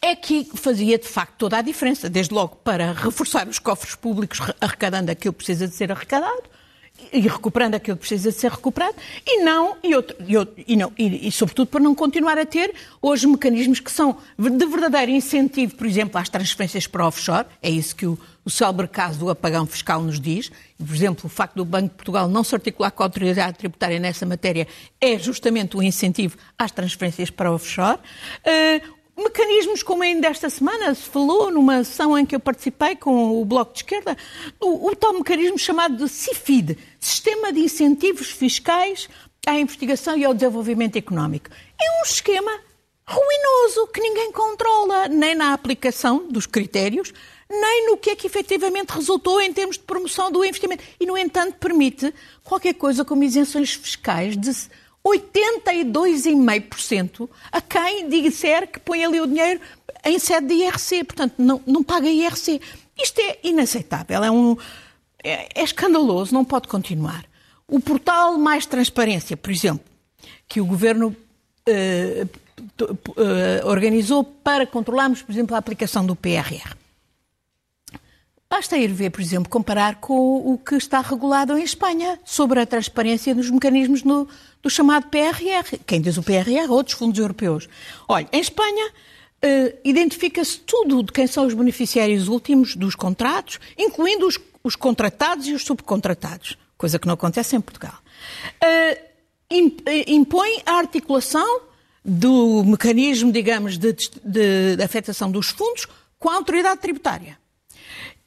é 0.00 0.14
que 0.14 0.44
fazia 0.54 0.98
de 0.98 1.08
facto 1.08 1.34
toda 1.38 1.58
a 1.58 1.62
diferença, 1.62 2.08
desde 2.08 2.32
logo 2.34 2.56
para 2.56 2.92
reforçar 2.92 3.48
os 3.48 3.58
cofres 3.58 3.94
públicos 3.94 4.40
arrecadando 4.60 5.10
aquilo 5.10 5.32
que 5.32 5.38
precisa 5.38 5.66
de 5.66 5.74
ser 5.74 5.90
arrecadado, 5.90 6.42
e 7.12 7.20
recuperando 7.20 7.74
aquilo 7.74 7.96
que 7.96 8.06
precisa 8.06 8.30
de 8.30 8.38
ser 8.38 8.50
recuperado 8.50 8.94
e 9.26 9.42
não 9.42 9.76
e, 9.82 9.94
outro, 9.94 10.16
e, 10.26 10.36
outro, 10.36 10.64
e 10.66 10.76
não 10.76 10.92
e, 10.98 11.28
e, 11.28 11.32
sobretudo 11.32 11.68
para 11.68 11.80
não 11.80 11.94
continuar 11.94 12.38
a 12.38 12.46
ter 12.46 12.74
hoje 13.00 13.26
mecanismos 13.26 13.80
que 13.80 13.90
são 13.90 14.16
de 14.38 14.66
verdadeiro 14.66 15.12
incentivo, 15.12 15.74
por 15.74 15.86
exemplo, 15.86 16.18
às 16.18 16.28
transferências 16.28 16.86
para 16.86 17.06
offshore, 17.06 17.46
é 17.62 17.70
isso 17.70 17.94
que 17.94 18.06
o, 18.06 18.18
o 18.44 18.50
célebre 18.50 18.88
caso 18.88 19.18
do 19.18 19.30
apagão 19.30 19.66
fiscal 19.66 20.00
nos 20.00 20.20
diz. 20.20 20.50
Por 20.78 20.94
exemplo, 20.94 21.26
o 21.26 21.28
facto 21.28 21.56
do 21.56 21.64
Banco 21.64 21.88
de 21.88 21.94
Portugal 21.94 22.28
não 22.28 22.44
se 22.44 22.54
articular 22.54 22.90
com 22.90 23.02
a 23.02 23.06
autoridade 23.06 23.58
tributária 23.58 23.98
nessa 23.98 24.24
matéria 24.24 24.66
é 25.00 25.18
justamente 25.18 25.76
um 25.76 25.82
incentivo 25.82 26.36
às 26.58 26.70
transferências 26.70 27.30
para 27.30 27.52
offshore. 27.52 27.98
Uh, 27.98 28.95
mecanismos 29.16 29.82
como 29.82 30.02
ainda 30.02 30.28
esta 30.28 30.50
semana 30.50 30.94
se 30.94 31.02
falou 31.02 31.50
numa 31.50 31.82
sessão 31.82 32.16
em 32.18 32.26
que 32.26 32.36
eu 32.36 32.40
participei 32.40 32.96
com 32.96 33.40
o 33.40 33.44
Bloco 33.44 33.72
de 33.72 33.78
Esquerda, 33.78 34.16
o, 34.60 34.90
o 34.90 34.96
tal 34.96 35.14
mecanismo 35.14 35.58
chamado 35.58 35.96
de 35.96 36.08
CIFID, 36.08 36.78
Sistema 37.00 37.52
de 37.52 37.60
Incentivos 37.60 38.30
Fiscais 38.30 39.08
à 39.46 39.58
Investigação 39.58 40.16
e 40.16 40.24
ao 40.24 40.34
Desenvolvimento 40.34 40.96
Económico. 40.96 41.48
É 41.80 42.00
um 42.00 42.04
esquema 42.04 42.50
ruinoso 43.08 43.86
que 43.88 44.00
ninguém 44.00 44.32
controla, 44.32 45.08
nem 45.08 45.34
na 45.34 45.52
aplicação 45.52 46.26
dos 46.28 46.44
critérios, 46.44 47.12
nem 47.48 47.86
no 47.86 47.96
que 47.96 48.10
é 48.10 48.16
que 48.16 48.26
efetivamente 48.26 48.90
resultou 48.90 49.40
em 49.40 49.52
termos 49.52 49.76
de 49.76 49.84
promoção 49.84 50.30
do 50.30 50.44
investimento. 50.44 50.82
E, 50.98 51.06
no 51.06 51.16
entanto, 51.16 51.56
permite 51.58 52.12
qualquer 52.42 52.74
coisa 52.74 53.04
como 53.04 53.22
isenções 53.22 53.72
fiscais 53.72 54.36
de 54.36 54.50
82,5% 55.06 57.28
a 57.52 57.60
quem 57.60 58.08
disser 58.08 58.66
que 58.66 58.80
põe 58.80 59.04
ali 59.04 59.20
o 59.20 59.26
dinheiro 59.26 59.60
em 60.04 60.18
sede 60.18 60.48
de 60.48 60.54
IRC. 60.54 61.04
Portanto, 61.04 61.34
não, 61.38 61.62
não 61.66 61.84
paga 61.84 62.08
IRC. 62.08 62.60
Isto 62.98 63.20
é 63.20 63.38
inaceitável, 63.44 64.24
é, 64.24 64.30
um, 64.30 64.56
é, 65.22 65.48
é 65.54 65.62
escandaloso, 65.62 66.34
não 66.34 66.44
pode 66.44 66.66
continuar. 66.66 67.26
O 67.68 67.78
portal 67.78 68.38
Mais 68.38 68.64
Transparência, 68.64 69.36
por 69.36 69.50
exemplo, 69.50 69.84
que 70.48 70.58
o 70.60 70.64
Governo 70.64 71.08
uh, 71.08 71.14
uh, 72.82 73.66
organizou 73.66 74.24
para 74.24 74.66
controlarmos, 74.66 75.22
por 75.22 75.32
exemplo, 75.32 75.54
a 75.54 75.58
aplicação 75.58 76.06
do 76.06 76.16
PRR. 76.16 76.74
Basta 78.48 78.78
ir 78.78 78.92
ver, 78.92 79.10
por 79.10 79.20
exemplo, 79.20 79.50
comparar 79.50 79.96
com 79.96 80.52
o 80.52 80.56
que 80.56 80.76
está 80.76 81.00
regulado 81.00 81.58
em 81.58 81.64
Espanha 81.64 82.18
sobre 82.24 82.60
a 82.60 82.66
transparência 82.66 83.34
dos 83.34 83.50
mecanismos 83.50 84.04
no, 84.04 84.28
do 84.62 84.70
chamado 84.70 85.08
PRR. 85.08 85.78
Quem 85.84 86.00
diz 86.00 86.16
o 86.16 86.22
PRR? 86.22 86.70
Outros 86.70 86.96
fundos 86.96 87.18
europeus. 87.18 87.68
Olha, 88.06 88.28
em 88.32 88.40
Espanha 88.40 88.86
uh, 88.86 89.78
identifica-se 89.84 90.60
tudo 90.60 91.02
de 91.02 91.12
quem 91.12 91.26
são 91.26 91.44
os 91.44 91.54
beneficiários 91.54 92.28
últimos 92.28 92.76
dos 92.76 92.94
contratos, 92.94 93.58
incluindo 93.76 94.26
os, 94.26 94.38
os, 94.62 94.76
contratados 94.76 95.48
e 95.48 95.52
os 95.52 95.64
subcontratados, 95.64 96.56
coisa 96.78 97.00
que 97.00 97.06
não 97.08 97.14
acontece 97.14 97.56
em 97.56 97.60
Portugal. 97.60 97.98
Uh, 98.62 99.06
impõe 100.06 100.62
a 100.64 100.74
articulação 100.74 101.62
do 102.04 102.62
mecanismo, 102.64 103.32
digamos, 103.32 103.76
de, 103.76 103.92
de, 103.92 104.76
de 104.76 104.82
afetação 104.82 105.30
dos 105.32 105.48
fundos 105.48 105.88
com 106.16 106.30
a 106.30 106.36
autoridade 106.36 106.80
tributária. 106.80 107.36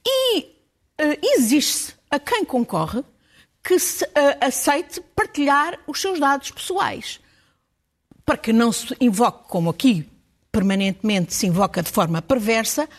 E 0.05 0.39
uh, 0.39 1.17
exige-se 1.21 1.93
a 2.09 2.19
quem 2.19 2.43
concorre 2.43 3.03
que 3.63 3.77
se, 3.77 4.03
uh, 4.03 4.09
aceite 4.41 5.01
partilhar 5.15 5.77
os 5.85 5.99
seus 5.99 6.19
dados 6.19 6.51
pessoais. 6.51 7.19
Para 8.25 8.37
que 8.37 8.53
não 8.53 8.71
se 8.71 8.95
invoque, 8.99 9.47
como 9.47 9.69
aqui 9.69 10.07
permanentemente 10.51 11.33
se 11.33 11.47
invoca 11.47 11.83
de 11.83 11.91
forma 11.91 12.21
perversa 12.21 12.89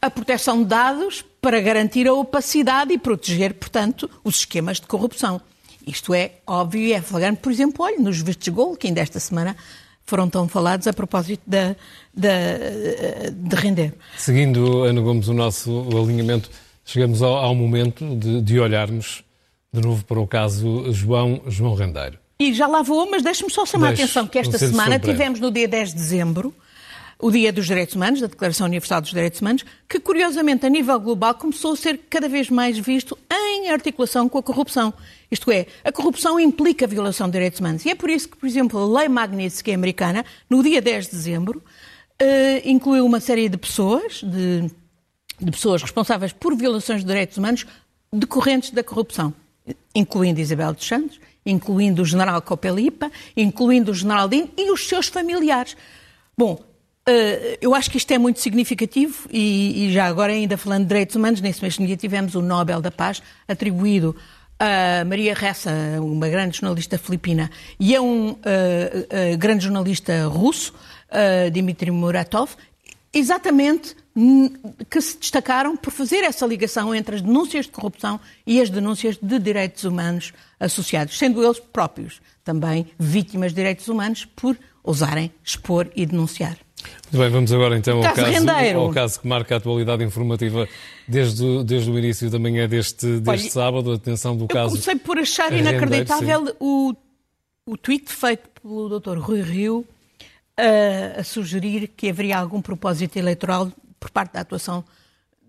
a 0.00 0.10
proteção 0.10 0.62
de 0.62 0.68
dados 0.68 1.24
para 1.40 1.60
garantir 1.60 2.06
a 2.06 2.12
opacidade 2.12 2.92
e 2.92 2.98
proteger, 2.98 3.54
portanto, 3.54 4.10
os 4.22 4.36
esquemas 4.36 4.78
de 4.80 4.86
corrupção. 4.86 5.40
Isto 5.86 6.14
é 6.14 6.32
óbvio 6.46 6.80
e 6.80 6.92
é 6.92 7.00
flagrante, 7.00 7.40
por 7.40 7.52
exemplo, 7.52 7.84
olha, 7.84 7.98
nos 7.98 8.20
vistos 8.20 8.48
Gol, 8.48 8.76
que 8.76 8.86
ainda 8.86 9.00
esta 9.00 9.20
semana 9.20 9.56
foram 10.04 10.28
tão 10.28 10.46
falados 10.46 10.86
a 10.86 10.92
propósito 10.92 11.42
da, 11.46 11.74
da, 12.12 12.30
de 13.32 13.56
render. 13.56 13.94
Seguindo, 14.16 14.84
Ana 14.84 15.00
Gomes, 15.00 15.28
o 15.28 15.34
nosso 15.34 15.88
alinhamento, 15.90 16.50
chegamos 16.84 17.22
ao, 17.22 17.36
ao 17.36 17.54
momento 17.54 18.14
de, 18.16 18.40
de, 18.42 18.60
olharmos 18.60 19.24
de 19.72 19.80
novo 19.80 20.04
para 20.04 20.20
o 20.20 20.26
caso 20.26 20.92
João, 20.92 21.42
João 21.46 21.74
Rendeiro. 21.74 22.18
E 22.38 22.52
já 22.52 22.66
lá 22.66 22.82
vou, 22.82 23.10
mas 23.10 23.22
deixe-me 23.22 23.50
só 23.50 23.64
chamar 23.64 23.88
Deixe, 23.88 24.02
a 24.02 24.04
atenção 24.04 24.26
que 24.26 24.38
esta 24.38 24.58
semana 24.58 24.98
tivemos 24.98 25.40
no 25.40 25.50
dia 25.50 25.68
10 25.68 25.90
de 25.90 25.94
dezembro 25.94 26.54
o 27.18 27.30
Dia 27.30 27.52
dos 27.52 27.66
Direitos 27.66 27.94
Humanos, 27.94 28.20
da 28.20 28.26
Declaração 28.26 28.66
Universal 28.66 29.00
dos 29.00 29.10
Direitos 29.10 29.40
Humanos, 29.40 29.64
que 29.88 30.00
curiosamente 30.00 30.66
a 30.66 30.68
nível 30.68 30.98
global 31.00 31.34
começou 31.34 31.72
a 31.72 31.76
ser 31.76 32.00
cada 32.10 32.28
vez 32.28 32.50
mais 32.50 32.78
visto 32.78 33.18
em 33.30 33.70
articulação 33.70 34.28
com 34.28 34.38
a 34.38 34.42
corrupção. 34.42 34.92
Isto 35.30 35.50
é, 35.50 35.66
a 35.82 35.90
corrupção 35.90 36.38
implica 36.38 36.84
a 36.84 36.88
violação 36.88 37.26
de 37.26 37.32
direitos 37.32 37.60
humanos. 37.60 37.84
E 37.84 37.90
é 37.90 37.94
por 37.94 38.10
isso 38.10 38.28
que, 38.28 38.36
por 38.36 38.46
exemplo, 38.46 38.78
a 38.78 39.00
Lei 39.00 39.08
Magnitsky 39.08 39.72
americana, 39.72 40.24
no 40.48 40.62
dia 40.62 40.80
10 40.80 41.06
de 41.06 41.10
dezembro, 41.12 41.62
uh, 42.20 42.68
incluiu 42.68 43.04
uma 43.04 43.20
série 43.20 43.48
de 43.48 43.56
pessoas, 43.56 44.22
de, 44.22 44.70
de 45.40 45.50
pessoas 45.50 45.82
responsáveis 45.82 46.32
por 46.32 46.54
violações 46.56 47.00
de 47.00 47.06
direitos 47.06 47.36
humanos 47.36 47.66
decorrentes 48.12 48.70
da 48.70 48.84
corrupção, 48.84 49.34
incluindo 49.94 50.40
Isabel 50.40 50.72
dos 50.72 50.86
Santos, 50.86 51.20
incluindo 51.44 52.02
o 52.02 52.04
general 52.04 52.40
Copelipa, 52.42 53.10
incluindo 53.36 53.90
o 53.90 53.94
general 53.94 54.28
Dino 54.28 54.50
e 54.56 54.70
os 54.70 54.86
seus 54.86 55.08
familiares. 55.08 55.76
Bom, 56.36 56.62
Uh, 57.06 57.58
eu 57.60 57.74
acho 57.74 57.90
que 57.90 57.98
isto 57.98 58.10
é 58.12 58.18
muito 58.18 58.40
significativo 58.40 59.28
e, 59.30 59.86
e, 59.86 59.92
já 59.92 60.06
agora, 60.06 60.32
ainda 60.32 60.56
falando 60.56 60.82
de 60.82 60.88
direitos 60.88 61.14
humanos, 61.14 61.40
nesse 61.42 61.62
mesmo 61.62 61.86
dia 61.86 61.98
tivemos 61.98 62.34
o 62.34 62.40
Nobel 62.40 62.80
da 62.80 62.90
Paz 62.90 63.22
atribuído 63.46 64.16
a 64.58 65.04
Maria 65.04 65.34
Ressa, 65.34 65.70
uma 66.00 66.28
grande 66.28 66.56
jornalista 66.56 66.96
filipina, 66.96 67.50
e 67.78 67.94
a 67.94 68.00
um 68.00 68.30
uh, 68.30 68.34
uh, 68.34 69.36
grande 69.36 69.64
jornalista 69.64 70.26
russo, 70.28 70.72
Dmitry 71.52 71.92
Muratov, 71.92 72.56
exatamente 73.12 73.94
que 74.90 75.00
se 75.00 75.18
destacaram 75.18 75.76
por 75.76 75.92
fazer 75.92 76.24
essa 76.24 76.44
ligação 76.46 76.94
entre 76.94 77.16
as 77.16 77.22
denúncias 77.22 77.66
de 77.66 77.72
corrupção 77.72 78.18
e 78.44 78.60
as 78.60 78.70
denúncias 78.70 79.16
de 79.20 79.38
direitos 79.38 79.84
humanos 79.84 80.32
associados, 80.58 81.16
sendo 81.16 81.44
eles 81.44 81.60
próprios 81.60 82.20
também 82.42 82.86
vítimas 82.98 83.52
de 83.52 83.56
direitos 83.56 83.86
humanos 83.86 84.24
por 84.24 84.56
ousarem 84.82 85.32
expor 85.44 85.88
e 85.94 86.04
denunciar. 86.04 86.56
Muito 87.14 87.22
bem, 87.22 87.30
vamos 87.30 87.52
agora 87.52 87.76
então 87.76 87.98
ao 87.98 88.14
caso, 88.14 88.76
ao 88.76 88.90
caso, 88.90 89.20
que 89.20 89.28
marca 89.28 89.54
a 89.54 89.58
atualidade 89.58 90.02
informativa 90.02 90.66
desde, 91.06 91.44
o, 91.44 91.62
desde 91.62 91.90
o 91.90 91.98
início 91.98 92.28
da 92.30 92.38
manhã 92.38 92.68
deste, 92.68 93.06
deste 93.20 93.28
Olha, 93.28 93.50
sábado. 93.50 93.92
Atenção 93.92 94.36
do 94.36 94.48
caso. 94.48 94.70
Comecei 94.70 94.96
por 94.96 95.18
achar 95.18 95.52
inacreditável 95.52 96.56
o, 96.58 96.94
o 97.66 97.76
tweet 97.76 98.10
feito 98.12 98.48
pelo 98.60 98.98
Dr. 98.98 99.18
Rui 99.18 99.42
Rio 99.42 99.86
a, 100.56 101.20
a 101.20 101.24
sugerir 101.24 101.88
que 101.88 102.08
haveria 102.08 102.38
algum 102.38 102.60
propósito 102.60 103.16
eleitoral 103.16 103.70
por 104.00 104.10
parte 104.10 104.32
da 104.32 104.40
atuação 104.40 104.84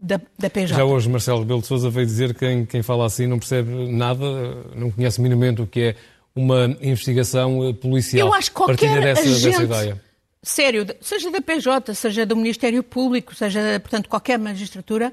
da, 0.01 0.19
da 0.37 0.49
PJ. 0.49 0.75
Já 0.75 0.85
hoje 0.85 1.09
Marcelo 1.09 1.39
Rebelo 1.39 1.61
de 1.61 1.67
Sousa 1.67 1.89
veio 1.89 2.05
dizer 2.05 2.33
que 2.33 2.39
quem, 2.41 2.65
quem 2.65 2.83
fala 2.83 3.05
assim 3.05 3.27
não 3.27 3.39
percebe 3.39 3.71
nada, 3.91 4.25
não 4.75 4.91
conhece 4.91 5.19
minimamente 5.19 5.61
o 5.61 5.67
que 5.67 5.81
é 5.81 5.95
uma 6.35 6.65
investigação 6.81 7.73
policial. 7.81 8.27
Eu 8.27 8.33
acho 8.33 8.51
que 8.51 8.55
qualquer 8.55 9.01
dessa, 9.01 9.21
agente, 9.21 9.43
dessa 9.43 9.63
ideia 9.63 10.05
sério, 10.45 10.85
seja 11.01 11.31
da 11.31 11.41
PJ, 11.41 11.93
seja 11.95 12.25
do 12.25 12.35
Ministério 12.35 12.83
Público, 12.83 13.33
seja, 13.33 13.79
portanto, 13.79 14.07
qualquer 14.07 14.37
magistratura, 14.37 15.11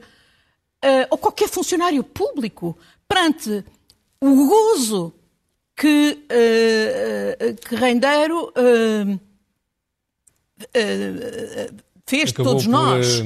uh, 0.84 1.06
ou 1.10 1.18
qualquer 1.18 1.48
funcionário 1.48 2.04
público, 2.04 2.76
perante 3.08 3.64
o 4.20 4.46
gozo 4.46 5.14
que, 5.74 6.26
uh, 6.30 7.66
que 7.66 7.74
Rendeiro 7.74 8.50
uh, 8.50 9.20
fez 12.06 12.28
de 12.28 12.34
todos 12.34 12.66
nós. 12.66 13.22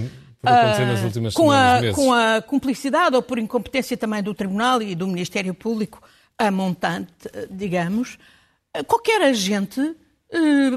com, 1.35 1.51
a, 1.51 1.81
com 1.92 2.12
a 2.12 2.40
cumplicidade 2.40 3.16
ou 3.16 3.23
por 3.23 3.37
incompetência 3.37 3.97
também 3.97 4.23
do 4.23 4.33
Tribunal 4.33 4.81
e 4.81 4.95
do 4.95 5.09
Ministério 5.09 5.53
Público 5.53 6.01
a 6.38 6.53
montante, 6.53 7.11
digamos, 7.51 8.16
qualquer 8.87 9.23
agente 9.23 9.97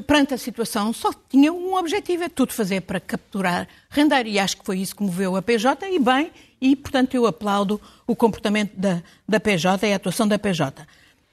perante 0.05 0.33
a 0.33 0.37
situação, 0.37 0.93
só 0.93 1.11
tinha 1.27 1.51
um 1.51 1.75
objetivo, 1.75 2.23
é 2.23 2.29
tudo 2.29 2.53
fazer 2.53 2.81
para 2.81 2.99
capturar 2.99 3.67
render. 3.89 4.27
E 4.27 4.39
acho 4.39 4.57
que 4.57 4.65
foi 4.65 4.79
isso 4.79 4.95
que 4.95 5.03
moveu 5.03 5.35
a 5.35 5.41
PJ, 5.41 5.87
e 5.89 5.99
bem, 5.99 6.31
e 6.61 6.75
portanto 6.75 7.15
eu 7.15 7.25
aplaudo 7.25 7.81
o 8.05 8.15
comportamento 8.15 8.75
da, 8.75 9.01
da 9.27 9.39
PJ 9.39 9.87
e 9.87 9.93
a 9.93 9.95
atuação 9.95 10.27
da 10.27 10.37
PJ. 10.37 10.85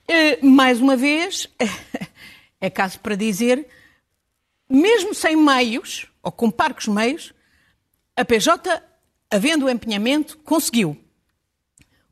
Eh, 0.09 0.39
mais 0.43 0.81
uma 0.81 0.97
vez, 0.97 1.49
é 2.61 2.71
caso 2.71 2.99
para 3.01 3.15
dizer, 3.15 3.67
mesmo 4.69 5.15
sem 5.15 5.37
meios, 5.37 6.07
ou 6.23 6.33
com 6.33 6.51
parcos 6.51 6.89
meios, 6.89 7.35
a 8.17 8.25
PJ, 8.25 8.83
havendo 9.31 9.67
o 9.67 9.71
empenhamento, 9.71 10.39
conseguiu 10.39 10.97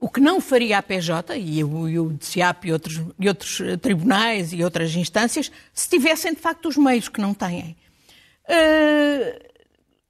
o 0.04 0.08
que 0.10 0.20
não 0.20 0.38
faria 0.38 0.76
a 0.76 0.82
PJ 0.82 1.34
e 1.34 1.64
o, 1.64 1.88
e 1.88 1.98
o 1.98 2.10
DCAP 2.10 2.68
e 2.68 2.72
outros, 2.74 3.00
e 3.18 3.26
outros 3.26 3.58
eh, 3.60 3.78
tribunais 3.78 4.52
e 4.52 4.62
outras 4.62 4.94
instâncias 4.94 5.50
se 5.72 5.88
tivessem 5.88 6.34
de 6.34 6.40
facto 6.40 6.68
os 6.68 6.76
meios 6.76 7.08
que 7.08 7.22
não 7.22 7.32
têm. 7.32 7.74
Uh, 8.44 9.42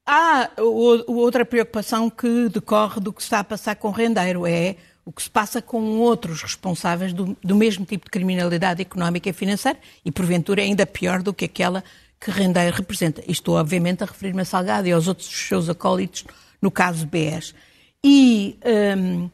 há 0.04 0.50
outra 0.58 1.44
preocupação 1.44 2.10
que 2.10 2.48
decorre 2.48 3.00
do 3.00 3.12
que 3.12 3.22
está 3.22 3.38
a 3.38 3.44
passar 3.44 3.76
com 3.76 3.86
o 3.86 3.92
rendeiro, 3.92 4.44
é 4.44 4.74
o 5.04 5.12
que 5.12 5.22
se 5.22 5.30
passa 5.30 5.62
com 5.62 5.80
outros 6.00 6.42
responsáveis 6.42 7.12
do, 7.12 7.36
do 7.40 7.54
mesmo 7.54 7.86
tipo 7.86 8.06
de 8.06 8.10
criminalidade 8.10 8.82
económica 8.82 9.30
e 9.30 9.32
financeira 9.32 9.78
e, 10.04 10.10
porventura, 10.10 10.60
ainda 10.60 10.84
pior 10.84 11.22
do 11.22 11.32
que 11.32 11.44
aquela 11.44 11.84
que 12.20 12.32
rendeiro 12.32 12.74
representa. 12.74 13.22
Estou, 13.28 13.54
obviamente, 13.54 14.02
a 14.02 14.06
referir-me 14.06 14.42
a 14.42 14.44
Salgado 14.44 14.88
e 14.88 14.92
aos 14.92 15.06
outros 15.06 15.28
seus 15.28 15.68
acólitos, 15.68 16.24
no 16.60 16.72
caso 16.72 17.06
BES. 17.06 17.54
E... 18.02 18.58
Um, 18.98 19.30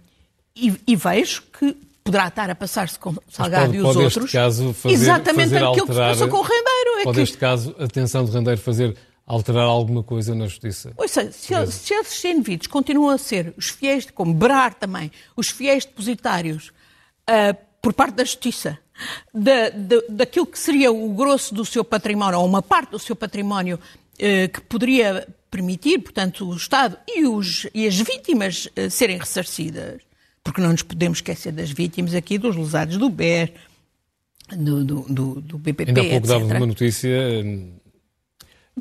e, 0.69 0.81
e 0.87 0.97
vejo 0.97 1.43
que 1.59 1.77
poderá 2.03 2.29
estar 2.29 2.51
a 2.51 2.55
passar-se 2.55 2.99
com 2.99 3.15
Salgado 3.29 3.67
pode, 3.67 3.77
e 3.77 3.81
os 3.81 3.87
pode 3.87 3.99
outros. 4.05 4.33
Caso 4.33 4.73
fazer, 4.73 4.95
exatamente 4.95 5.51
fazer 5.51 5.57
aquilo 5.57 5.81
alterar, 5.81 6.11
que 6.11 6.15
se 6.15 6.21
passou 6.21 6.29
com 6.29 6.37
o 6.39 6.43
Rendeiro. 6.43 7.01
É 7.01 7.05
pode, 7.05 7.19
neste 7.19 7.39
caso, 7.39 7.75
a 7.79 7.85
atenção 7.85 8.25
de 8.25 8.31
Rendeiro 8.33 8.61
fazer 8.61 8.97
alterar 9.27 9.65
alguma 9.65 10.03
coisa 10.03 10.35
na 10.35 10.47
justiça? 10.47 10.93
Ouça, 10.97 11.31
se, 11.31 11.55
se 11.69 11.95
esses 11.95 12.25
indivíduos 12.25 12.67
continuam 12.67 13.11
a 13.11 13.19
ser 13.19 13.55
os 13.57 13.69
fiéis, 13.69 14.11
como 14.11 14.35
Brar 14.35 14.75
também, 14.75 15.11
os 15.37 15.51
fiéis 15.51 15.85
depositários 15.85 16.73
uh, 17.29 17.57
por 17.81 17.93
parte 17.93 18.15
da 18.15 18.25
justiça, 18.25 18.77
da, 19.33 19.71
da, 19.71 19.97
daquilo 20.09 20.47
que 20.47 20.59
seria 20.59 20.91
o 20.91 21.11
grosso 21.11 21.55
do 21.55 21.65
seu 21.65 21.85
património, 21.85 22.41
ou 22.41 22.47
uma 22.47 22.61
parte 22.61 22.91
do 22.91 22.99
seu 22.99 23.15
património 23.15 23.77
uh, 23.77 24.49
que 24.53 24.61
poderia 24.63 25.29
permitir, 25.49 26.01
portanto, 26.01 26.49
o 26.49 26.57
Estado 26.57 26.99
e, 27.07 27.25
os, 27.25 27.69
e 27.73 27.87
as 27.87 27.97
vítimas 27.97 28.67
uh, 28.67 28.91
serem 28.91 29.17
ressarcidas, 29.17 30.03
porque 30.43 30.61
não 30.61 30.71
nos 30.71 30.83
podemos 30.83 31.19
esquecer 31.19 31.53
das 31.53 31.71
vítimas 31.71 32.15
aqui, 32.15 32.39
dos 32.39 32.57
lesados 32.57 32.97
do 32.97 33.09
BER, 33.09 33.53
do, 34.57 34.85
do, 34.85 35.01
do, 35.09 35.41
do 35.41 35.59
BPP, 35.59 35.91
Ainda 35.91 36.01
há 36.01 36.11
pouco 36.11 36.27
dava 36.27 36.45
uma 36.45 36.67
notícia, 36.67 37.11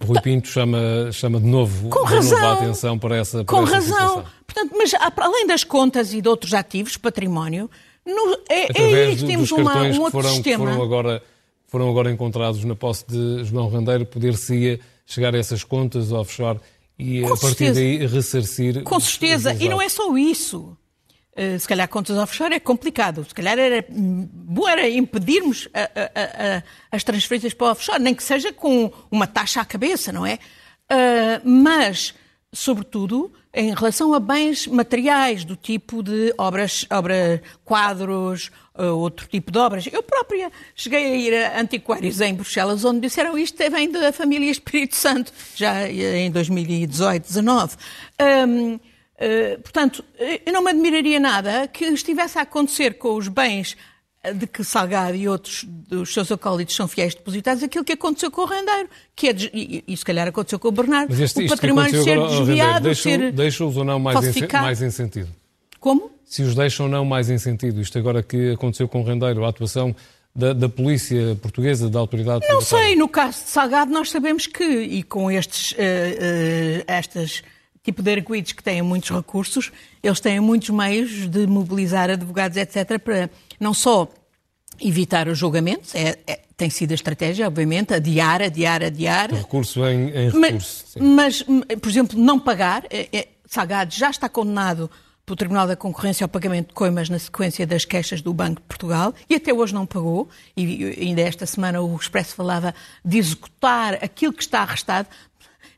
Rui 0.04 0.22
Pinto 0.22 0.48
chama, 0.48 1.12
chama 1.12 1.39
de 1.39 1.45
novo, 1.45 1.89
com 1.89 2.04
razão, 2.04 2.45
a 2.45 2.54
atenção 2.54 2.98
para 2.98 3.17
essa 3.17 3.43
para 3.43 3.56
Com 3.56 3.63
essa 3.63 3.74
razão. 3.74 3.98
Situação. 3.98 4.26
Portanto, 4.45 4.76
mas 4.78 4.91
além 5.17 5.45
das 5.45 5.63
contas 5.63 6.13
e 6.13 6.22
de 6.22 6.28
outros 6.28 6.54
ativos, 6.54 6.98
património, 6.98 7.69
no, 8.06 8.39
é, 8.50 8.82
é 8.82 9.06
aí 9.06 9.15
que 9.15 9.26
temos 9.26 9.52
uma, 9.52 9.84
um 9.84 10.02
outro 10.02 10.12
foram, 10.12 10.30
sistema. 10.30 10.65
Foram 10.65 10.84
agora, 10.84 11.24
foram 11.67 11.89
agora 11.89 12.12
encontrados 12.12 12.63
na 12.63 12.76
posse 12.76 13.06
de 13.08 13.43
João 13.43 13.69
Randeiro, 13.69 14.06
poder-se 14.06 14.80
chegar 15.06 15.36
a 15.36 15.38
essas 15.38 15.63
contas 15.63 16.12
offshore 16.12 16.60
e 16.98 17.22
com 17.22 17.34
a 17.34 17.38
partir 17.38 17.65
certeza. 17.65 17.74
daí 17.74 18.08
ressarcir. 18.08 18.84
Com 18.84 19.00
certeza, 19.00 19.54
e 19.54 19.69
não 19.69 19.82
é 19.82 19.89
só 19.89 20.17
isso. 20.17 20.76
Eh, 21.39 21.58
se 21.58 21.65
calhar 21.65 21.88
contas 21.88 22.17
offshore 22.17 22.54
é 22.54 22.60
complicado. 22.60 23.23
Se 23.23 23.34
calhar 23.34 23.58
era 23.58 23.86
bom 23.89 24.67
era 24.67 24.89
impedirmos 24.89 25.69
a, 25.73 25.84
a, 25.84 26.58
a, 26.58 26.63
as 26.91 27.02
transferências 27.02 27.54
para 27.54 27.67
o 27.67 27.71
offshore, 27.71 27.97
nem 27.97 28.13
que 28.13 28.21
seja 28.21 28.52
com 28.52 28.91
uma 29.10 29.25
taxa 29.25 29.62
à 29.62 29.65
cabeça, 29.65 30.12
não 30.12 30.25
é? 30.25 30.38
Uh, 30.91 31.49
mas, 31.49 32.13
sobretudo, 32.52 33.32
em 33.54 33.73
relação 33.73 34.13
a 34.13 34.19
bens 34.19 34.67
materiais 34.67 35.45
do 35.45 35.56
tipo 35.56 36.04
de 36.04 36.34
obras, 36.38 36.86
obras 36.91 37.39
quadros, 37.63 38.52
uh, 38.78 38.88
outro 38.97 39.25
tipo 39.25 39.49
de 39.49 39.60
obras. 39.60 39.88
Eu 39.89 40.04
própria 40.04 40.52
cheguei 40.75 41.06
a 41.06 41.15
ir 41.15 41.34
a 41.36 41.62
antiquários 41.62 42.19
em 42.19 42.34
Bruxelas, 42.34 42.84
onde 42.84 42.99
disseram 42.99 43.38
isto 43.38 43.58
vem 43.71 43.89
da 43.89 44.12
família 44.12 44.52
Espírito 44.52 44.97
Santo, 44.97 45.32
já 45.56 45.89
em 45.89 46.30
2018, 46.32 47.25
19. 47.25 47.78
Um, 48.19 48.78
Uh, 48.80 48.88
portanto, 49.63 50.03
eu 50.45 50.53
não 50.53 50.63
me 50.63 50.69
admiraria 50.71 51.19
nada 51.19 51.67
que 51.67 51.86
estivesse 51.86 52.38
a 52.38 52.43
acontecer 52.43 52.97
com 52.97 53.15
os 53.15 53.27
bens 53.27 53.75
de 54.34 54.45
que 54.45 54.63
Salgado 54.63 55.15
e 55.15 55.27
outros 55.29 55.63
dos 55.63 56.13
seus 56.13 56.32
acólitos 56.32 56.75
são 56.75 56.88
fiéis 56.88 57.15
depositados 57.15 57.63
aquilo 57.63 57.86
que 57.86 57.93
aconteceu 57.93 58.29
com 58.29 58.41
o 58.41 58.45
rendeiro, 58.45 58.89
que 59.15 59.29
é 59.29 59.36
e, 59.53 59.84
e, 59.88 59.97
se 59.97 60.03
calhar 60.03 60.27
aconteceu 60.27 60.60
com 60.60 60.67
o 60.67 60.71
Bernardo, 60.71 61.13
este, 61.21 61.45
o 61.45 61.47
património 61.47 62.03
ser 62.03 62.19
desviado, 62.19 62.84
deixa, 62.84 63.03
ser 63.03 63.32
Deixa-os 63.32 63.77
ou 63.77 63.86
não 63.86 63.97
mais 63.97 64.36
em, 64.36 64.47
mais 64.51 64.82
em 64.82 64.91
sentido? 64.91 65.29
Como? 65.79 66.12
Se 66.25 66.43
os 66.43 66.53
deixam 66.53 66.88
ou 66.88 66.91
não 66.91 67.05
mais 67.05 67.29
em 67.29 67.38
sentido. 67.38 67.82
Isto 67.82 67.97
agora 67.97 68.21
que 68.21 68.51
aconteceu 68.51 68.88
com 68.88 69.01
o 69.01 69.05
rendeiro, 69.05 69.45
a 69.45 69.49
atuação 69.49 69.95
da, 70.36 70.53
da, 70.53 70.67
polícia 70.69 71.36
portuguesa, 71.41 71.89
da 71.89 71.99
autoridade 71.99 72.45
Não 72.47 72.62
sei, 72.62 72.95
no 72.95 73.08
caso 73.08 73.43
de 73.43 73.49
Salgado 73.49 73.91
nós 73.91 74.12
sabemos 74.12 74.45
que, 74.45 74.63
e 74.63 75.01
com 75.01 75.32
estes, 75.32 75.71
uh, 75.71 75.75
uh, 75.75 76.84
estas 76.88 77.41
tipo 77.89 78.04
de 78.04 78.12
arguidos 78.12 78.52
que 78.52 78.63
têm 78.63 78.82
muitos 78.82 79.10
recursos, 79.10 79.71
eles 80.04 80.19
têm 80.19 80.39
muitos 80.39 80.69
meios 80.69 81.28
de 81.28 81.47
mobilizar 81.47 82.10
advogados, 82.10 82.56
etc., 82.56 82.99
para 82.99 83.30
não 83.60 83.73
só 83.73 84.08
evitar 84.80 85.28
os 85.28 85.38
julgamentos, 85.38 85.93
é, 85.95 86.19
é, 86.28 86.39
tem 86.56 86.69
sido 86.69 86.91
a 86.91 86.95
estratégia, 86.95 87.47
obviamente, 87.47 87.93
adiar, 87.93 88.41
adiar, 88.41 88.84
adiar. 88.84 89.34
Recurso 89.34 89.86
em, 89.86 90.10
em 90.10 90.30
recurso. 90.30 90.86
Mas, 90.99 91.43
mas, 91.47 91.78
por 91.82 91.89
exemplo, 91.89 92.19
não 92.19 92.39
pagar. 92.39 92.86
É, 92.89 93.10
é, 93.12 93.28
Salgado 93.45 93.91
já 93.93 94.12
está 94.12 94.30
condenado 94.30 94.89
pelo 95.25 95.36
Tribunal 95.36 95.67
da 95.67 95.75
Concorrência 95.75 96.23
ao 96.23 96.30
pagamento 96.30 96.69
de 96.69 96.73
coimas 96.73 97.10
na 97.10 97.19
sequência 97.19 97.65
das 97.65 97.86
queixas 97.86 98.21
do 98.21 98.34
Banco 98.34 98.62
de 98.62 98.67
Portugal 98.67 99.13
e 99.30 99.36
até 99.36 99.54
hoje 99.54 99.73
não 99.73 99.86
pagou. 99.86 100.28
E 100.56 100.95
ainda 100.99 101.21
esta 101.21 101.45
semana 101.45 101.82
o 101.82 101.95
Expresso 101.95 102.36
falava 102.36 102.73
de 103.04 103.17
executar 103.17 103.95
aquilo 104.04 104.34
que 104.34 104.41
está 104.41 104.62
arrestado. 104.62 105.08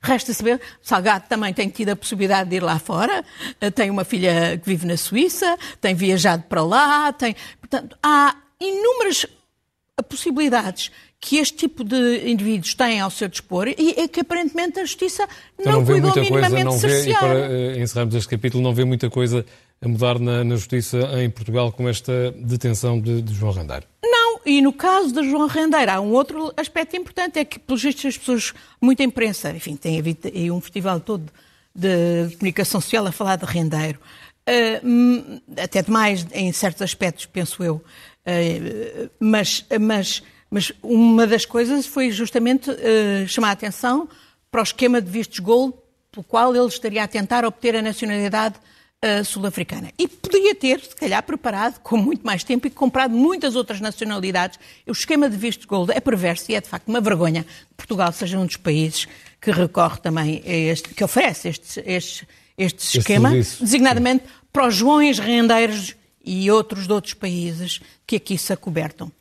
Resta 0.04 0.34
saber, 0.34 0.60
Salgado 0.82 1.26
também 1.30 1.54
tem 1.54 1.70
tido 1.70 1.90
a 1.90 1.96
possibilidade 1.96 2.50
de 2.50 2.56
ir 2.56 2.64
lá 2.64 2.80
fora, 2.80 3.24
eh, 3.60 3.70
tem 3.70 3.90
uma 3.90 4.04
filha 4.04 4.58
que 4.58 4.68
vive 4.68 4.88
na 4.88 4.98
Suíça, 4.98 5.58
tem 5.80 5.94
viajado 5.94 6.44
para 6.50 6.64
lá, 6.64 7.14
tem. 7.14 7.36
Portanto, 7.60 7.96
há 8.02 8.36
inúmeras 8.60 9.28
possibilidades 10.10 10.92
que 11.20 11.38
este 11.38 11.56
tipo 11.56 11.84
de 11.84 12.30
indivíduos 12.30 12.74
têm 12.74 13.00
ao 13.00 13.12
seu 13.12 13.28
dispor 13.28 13.68
e 13.68 13.94
é 13.96 14.08
que 14.08 14.22
aparentemente 14.22 14.80
a 14.80 14.86
Justiça 14.86 15.28
então, 15.58 15.74
não, 15.74 15.80
não 15.82 15.86
cuidou 15.86 16.16
minimamente 16.16 16.66
coisa, 16.66 16.88
vê, 16.88 17.12
E 17.12 17.14
para 17.14 17.50
uh, 17.50 17.80
encerrarmos 17.80 18.16
este 18.16 18.28
capítulo, 18.28 18.64
não 18.64 18.74
vê 18.74 18.84
muita 18.84 19.08
coisa 19.10 19.46
a 19.80 19.88
mudar 19.88 20.20
na, 20.20 20.44
na 20.44 20.56
Justiça 20.56 20.98
em 21.22 21.30
Portugal 21.30 21.72
com 21.72 21.88
esta 21.88 22.32
detenção 22.32 23.00
de, 23.00 23.22
de, 23.22 23.34
João 23.34 23.52
Rendeiro? 23.52 23.86
Não, 24.04 24.21
e 24.46 24.62
no 24.62 24.74
caso 24.74 25.12
de 25.12 25.30
João 25.30 25.48
Rendeiro 25.48 25.92
há 25.92 26.02
um 26.02 26.12
outro 26.12 26.54
aspecto 26.58 26.96
importante, 26.96 27.40
é 27.40 27.46
que 27.46 27.60
pelos 27.60 27.82
vistos 27.82 28.06
as 28.06 28.18
pessoas, 28.18 28.54
muita 28.82 29.04
imprensa, 29.04 29.52
enfim, 29.52 29.76
tem 29.76 30.00
havido 30.00 30.28
aí 30.28 30.50
um 30.52 30.62
festival 30.62 31.00
todo 31.00 31.32
de 31.74 32.36
comunicação 32.38 32.82
social 32.82 33.06
a 33.08 33.12
falar 33.12 33.38
de 33.38 33.46
Rendeiro. 33.46 34.00
Uh, 34.50 35.42
até 35.62 35.82
demais 35.82 36.26
em 36.34 36.52
certos 36.52 36.82
aspectos, 36.82 37.26
penso 37.26 37.64
eu. 37.64 37.76
Uh, 37.76 39.10
mas, 39.20 39.66
mas 39.80 40.24
mas 40.52 40.74
uma 40.84 41.26
das 41.26 41.46
coisas 41.46 41.86
foi 41.86 42.12
justamente 42.12 42.70
uh, 42.70 43.26
chamar 43.26 43.50
a 43.50 43.52
atenção 43.52 44.10
para 44.52 44.60
o 44.60 44.64
esquema 44.64 45.02
de 45.02 45.10
vistos 45.10 45.40
gold, 45.40 45.74
pelo 46.12 46.26
qual 46.26 46.54
ele 46.54 46.66
estaria 46.66 47.02
a 47.02 47.08
tentar 47.08 47.46
obter 47.46 47.74
a 47.74 47.82
nacionalidade 47.82 48.56
uh, 48.58 48.60
sul-africana. 49.26 49.92
E 49.98 50.08
podia 50.08 50.54
ter, 50.54 50.80
se 50.80 50.96
calhar, 50.96 51.24
preparado 51.24 51.80
com 51.80 51.98
muito 51.98 52.24
mais 52.24 52.44
tempo 52.44 52.68
e 52.68 52.70
comprado 52.70 53.16
muitas 53.16 53.56
outras 53.56 53.82
nacionalidades. 53.82 54.60
O 54.88 54.92
esquema 54.92 55.28
de 55.28 55.36
vistos 55.36 55.66
gold 55.66 55.92
é 55.92 56.00
perverso 56.00 56.52
e 56.52 56.56
é, 56.56 56.62
de 56.62 56.70
facto, 56.70 56.88
uma 56.88 57.02
vergonha 57.02 57.44
que 57.44 57.76
Portugal 57.78 58.12
seja 58.12 58.38
um 58.38 58.46
dos 58.46 58.58
países 58.58 59.08
que 59.42 59.50
recorre 59.50 59.98
também 59.98 60.44
a 60.46 60.52
este, 60.52 60.90
que 60.90 61.04
oferece 61.04 61.50
este, 61.50 61.84
este, 61.84 62.28
este 62.56 63.00
esquema, 63.00 63.32
designadamente 63.32 64.26
para 64.54 64.68
os 64.68 64.76
Joões 64.76 65.18
Rendeiros 65.18 65.96
e 66.24 66.52
outros 66.52 66.86
de 66.86 66.94
outros 66.94 67.16
países 67.16 67.80
que 68.06 68.18
aqui 68.18 68.38
se 68.38 68.54
acobertam. 68.54 69.12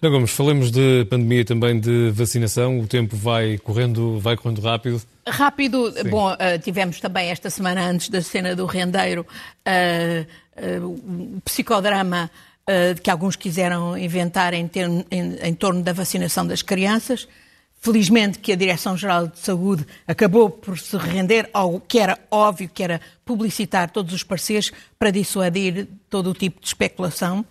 Não, 0.00 0.12
Gomes, 0.12 0.30
falemos 0.30 0.70
de 0.70 1.04
pandemia 1.10 1.44
também 1.44 1.78
de 1.78 2.10
vacinação. 2.10 2.78
O 2.78 2.86
tempo 2.86 3.16
vai 3.16 3.58
correndo, 3.58 4.20
vai 4.20 4.36
correndo 4.36 4.60
rápido. 4.60 5.02
Rápido. 5.26 5.92
Sim. 5.92 6.08
Bom, 6.08 6.32
uh, 6.32 6.36
tivemos 6.62 7.00
também 7.00 7.30
esta 7.30 7.50
semana, 7.50 7.84
antes 7.84 8.08
da 8.08 8.22
cena 8.22 8.54
do 8.54 8.64
rendeiro, 8.64 9.26
uh, 9.66 10.84
uh, 10.84 11.36
o 11.36 11.40
psicodrama 11.40 12.30
que 13.02 13.10
alguns 13.10 13.34
quiseram 13.34 13.96
inventar 13.96 14.52
em, 14.52 14.70
em, 15.10 15.38
em 15.42 15.54
torno 15.54 15.82
da 15.82 15.94
vacinação 15.94 16.46
das 16.46 16.60
crianças. 16.60 17.26
Felizmente 17.80 18.38
que 18.40 18.52
a 18.52 18.56
Direção-Geral 18.56 19.28
de 19.28 19.38
Saúde 19.38 19.86
acabou 20.06 20.50
por 20.50 20.78
se 20.78 20.94
render 20.98 21.48
ao 21.54 21.80
que 21.80 21.98
era 21.98 22.18
óbvio, 22.30 22.68
que 22.68 22.82
era 22.82 23.00
publicitar 23.24 23.90
todos 23.90 24.12
os 24.12 24.22
parceiros 24.22 24.70
para 24.98 25.10
dissuadir 25.10 25.88
todo 26.10 26.28
o 26.28 26.34
tipo 26.34 26.60
de 26.60 26.66
especulação 26.66 27.42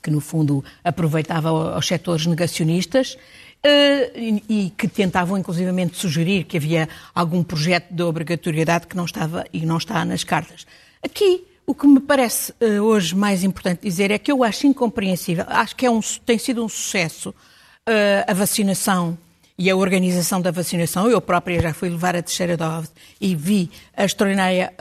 que 0.00 0.10
no 0.10 0.20
fundo 0.20 0.64
aproveitava 0.84 1.48
aos 1.48 1.86
setores 1.86 2.26
negacionistas 2.26 3.16
uh, 3.64 4.18
e, 4.48 4.72
que 4.76 4.88
tentavam 4.88 5.38
inclusivamente 5.38 5.96
sugerir 5.96 6.44
que 6.44 6.56
havia 6.56 6.88
algum 7.14 7.42
projeto 7.42 7.92
de 7.92 8.02
obrigatoriedade 8.02 8.86
que 8.86 8.96
não 8.96 9.04
estava 9.04 9.44
e 9.52 9.64
não 9.64 9.78
está 9.78 10.04
nas 10.04 10.24
cartas. 10.24 10.66
Aqui 11.02 11.44
o 11.66 11.74
que 11.74 11.86
me 11.86 12.00
parece 12.00 12.52
uh, 12.52 12.82
hoje 12.82 13.14
mais 13.14 13.44
importante 13.44 13.82
dizer 13.82 14.10
é 14.10 14.18
que 14.18 14.30
eu 14.32 14.42
acho 14.42 14.66
incompreensível, 14.66 15.44
acho 15.48 15.76
que 15.76 15.86
é 15.86 15.90
um, 15.90 16.00
tem 16.26 16.38
sido 16.38 16.64
um 16.64 16.68
sucesso 16.68 17.30
uh, 17.30 18.24
a 18.26 18.34
vacinação 18.34 19.16
e 19.56 19.70
a 19.70 19.76
organização 19.76 20.40
da 20.40 20.50
vacinação. 20.50 21.08
Eu 21.08 21.20
própria 21.20 21.60
já 21.60 21.72
fui 21.72 21.88
levar 21.88 22.16
a 22.16 22.22
terceira 22.22 22.56
dose 22.56 22.88
e 23.20 23.36
vi 23.36 23.70
a 23.96 24.04
extraordinária 24.04 24.72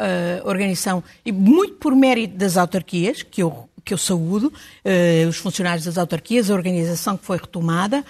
organização, 0.44 1.04
e 1.26 1.32
muito 1.32 1.74
por 1.76 1.94
mérito 1.94 2.36
das 2.36 2.58
autarquias, 2.58 3.22
que 3.22 3.44
eu 3.44 3.70
que 3.84 3.94
eu 3.94 3.98
saúdo, 3.98 4.48
uh, 4.48 5.28
os 5.28 5.38
funcionários 5.38 5.86
das 5.86 5.98
autarquias, 5.98 6.50
a 6.50 6.54
organização 6.54 7.18
que 7.18 7.26
foi 7.26 7.38
retomada. 7.38 8.04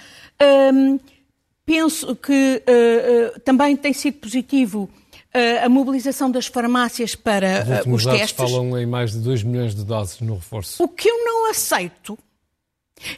Um, 0.72 0.98
penso 1.64 2.14
que 2.16 2.62
uh, 2.66 3.36
uh, 3.36 3.40
também 3.40 3.76
tem 3.76 3.92
sido 3.92 4.18
positivo 4.18 4.88
a 5.64 5.66
mobilização 5.66 6.30
das 6.30 6.46
farmácias 6.46 7.14
para 7.14 7.64
os, 7.86 8.04
os 8.04 8.04
testes. 8.04 8.32
falam 8.36 8.78
em 8.78 8.84
mais 8.84 9.12
de 9.12 9.18
2 9.20 9.42
milhões 9.44 9.74
de 9.74 9.82
doses 9.82 10.20
no 10.20 10.34
reforço. 10.34 10.84
O 10.84 10.86
que 10.86 11.08
eu 11.08 11.24
não 11.24 11.50
aceito 11.50 12.18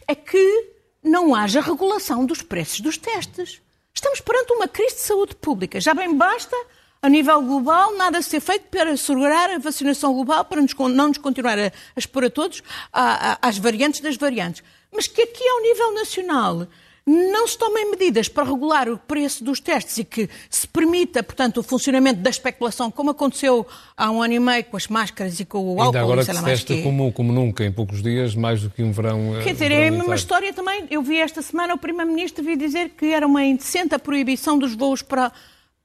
é 0.07 0.15
que 0.15 0.75
não 1.03 1.35
haja 1.35 1.61
regulação 1.61 2.25
dos 2.25 2.41
preços 2.41 2.79
dos 2.79 2.97
testes. 2.97 3.61
Estamos 3.93 4.21
perante 4.21 4.53
uma 4.53 4.69
crise 4.69 4.95
de 4.95 5.01
saúde 5.01 5.35
pública. 5.35 5.81
Já 5.81 5.93
bem 5.93 6.17
basta 6.17 6.57
a 7.05 7.09
nível 7.11 7.43
global, 7.43 7.95
nada 7.99 8.17
a 8.17 8.23
ser 8.23 8.41
feito 8.41 8.65
para 8.71 8.93
assegurar 8.93 9.51
a 9.51 9.59
vacinação 9.59 10.15
global, 10.15 10.43
para 10.43 10.63
não 10.89 11.09
nos 11.09 11.19
continuar 11.19 11.59
a, 11.59 11.67
a 11.67 11.99
expor 11.99 12.25
a 12.25 12.31
todos 12.31 12.63
às 12.91 13.59
variantes 13.59 14.01
das 14.01 14.17
variantes. 14.17 14.63
Mas 14.91 15.07
que 15.07 15.21
aqui, 15.21 15.47
ao 15.47 15.61
nível 15.61 15.93
nacional, 15.93 16.67
não 17.07 17.47
se 17.47 17.59
tomem 17.59 17.91
medidas 17.91 18.27
para 18.27 18.45
regular 18.45 18.89
o 18.89 18.97
preço 18.97 19.45
dos 19.45 19.61
testes 19.61 19.99
e 19.99 20.05
que 20.05 20.31
se 20.49 20.67
permita, 20.67 21.23
portanto, 21.23 21.59
o 21.59 21.63
funcionamento 21.63 22.23
da 22.23 22.31
especulação, 22.31 22.91
como 22.91 23.11
aconteceu 23.11 23.67
há 23.95 24.11
um 24.11 24.23
ano 24.23 24.33
e 24.33 24.41
meio 24.41 24.65
com 24.65 24.79
as 24.79 24.89
máscaras 24.89 25.39
e 25.39 25.45
com 25.45 25.59
o 25.59 25.83
álcool. 25.83 25.85
Ainda 25.85 26.01
agora 26.01 26.25
que 26.25 26.35
se 26.35 26.43
testa 26.43 26.83
como, 26.83 27.13
como 27.13 27.35
nunca, 27.35 27.67
em 27.67 27.71
poucos 27.71 28.03
dias, 28.03 28.35
mais 28.35 28.63
do 28.63 28.71
que 28.71 28.83
um 28.83 28.93
verão 28.93 29.35
Quer 29.43 29.53
dizer, 29.53 29.71
é 29.71 29.91
uma 29.91 30.15
história 30.15 30.55
também, 30.55 30.87
eu 30.91 31.03
vi 31.03 31.19
esta 31.19 31.43
semana 31.43 31.75
o 31.75 31.79
Primeiro-Ministro 31.79 32.43
vir 32.43 32.57
dizer 32.57 32.93
que 32.97 33.13
era 33.13 33.27
uma 33.27 33.45
indecente 33.45 33.95
a 33.95 33.99
proibição 33.99 34.59
dos 34.59 34.75
voos 34.75 35.03
para 35.03 35.31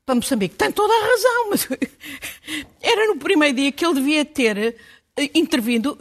para 0.10 0.16
Moçambique. 0.16 0.56
Tem 0.56 0.72
toda 0.72 0.92
a 0.92 1.08
razão, 1.08 1.50
mas 1.52 1.68
era 2.82 3.14
no 3.14 3.18
primeiro 3.18 3.56
dia 3.56 3.72
que 3.72 3.86
ele 3.86 3.94
devia 3.94 4.26
ter 4.26 4.58
eh, 5.16 5.30
intervindo, 5.36 5.96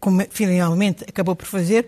como 0.00 0.24
finalmente 0.30 1.04
acabou 1.06 1.36
por 1.36 1.44
fazer, 1.44 1.86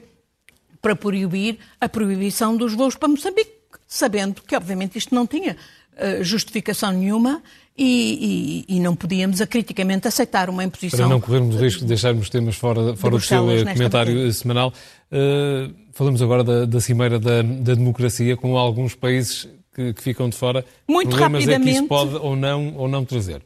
para 0.83 0.95
proibir 0.95 1.59
a 1.81 1.89
proibição 1.89 2.55
dos 2.55 2.75
voos 2.75 2.97
para 2.97 3.09
Moçambique, 3.09 3.51
sabendo 3.87 4.43
que, 4.43 4.55
obviamente, 4.55 4.99
isto 4.99 5.15
não 5.15 5.27
tinha 5.27 5.57
eh, 5.97 6.23
justificação 6.23 6.93
nenhuma 6.93 7.43
e, 7.79 8.65
e, 8.69 8.77
e, 8.77 8.81
não 8.81 8.95
podíamos 8.95 9.41
acriticamente 9.41 10.07
aceitar 10.07 10.51
uma 10.51 10.63
imposição. 10.63 10.99
Para 10.99 11.09
não 11.09 11.21
corrermos 11.21 11.57
o 11.57 11.59
risco 11.59 11.81
de 11.81 11.87
deixarmos 11.87 12.29
temas 12.29 12.57
fora, 12.57 12.95
fora 12.95 13.17
do 13.17 13.23
seu 13.23 13.51
eh, 13.51 13.65
comentário 13.65 14.13
matéria. 14.13 14.33
semanal, 14.35 14.73
uh, 15.11 15.75
falamos 15.95 16.21
agora 16.21 16.45
da, 16.45 16.67
da 16.67 16.81
Cimeira 16.81 17.19
da, 17.19 17.41
da 17.41 17.75
Democracia, 17.75 18.37
com 18.37 18.59
alguns 18.59 18.95
países 18.95 19.49
que, 19.75 19.93
que 19.93 20.03
ficam 20.03 20.29
de 20.29 20.37
fora, 20.37 20.65
Muito 20.89 21.11
problemas 21.11 21.45
rapidamente, 21.45 21.69
é 21.69 21.73
que 21.73 21.79
isso 21.79 21.89
pode 21.89 22.15
ou 22.17 22.37
não, 22.37 22.75
ou 22.77 22.89
não 22.89 23.05
trazer? 23.05 23.43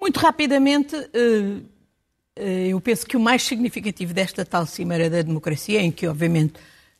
Muito 0.00 0.18
rapidamente, 0.18 0.96
eh, 0.96 1.60
eh, 2.34 2.66
eu 2.68 2.80
penso 2.80 3.06
que 3.06 3.16
o 3.16 3.20
mais 3.20 3.42
significativo 3.42 4.12
desta 4.12 4.44
tal 4.44 4.66
Cimeira 4.66 5.08
da 5.08 5.22
Democracia, 5.22 5.80
em 5.80 5.92
que 5.92 6.06
obviamente 6.06 6.54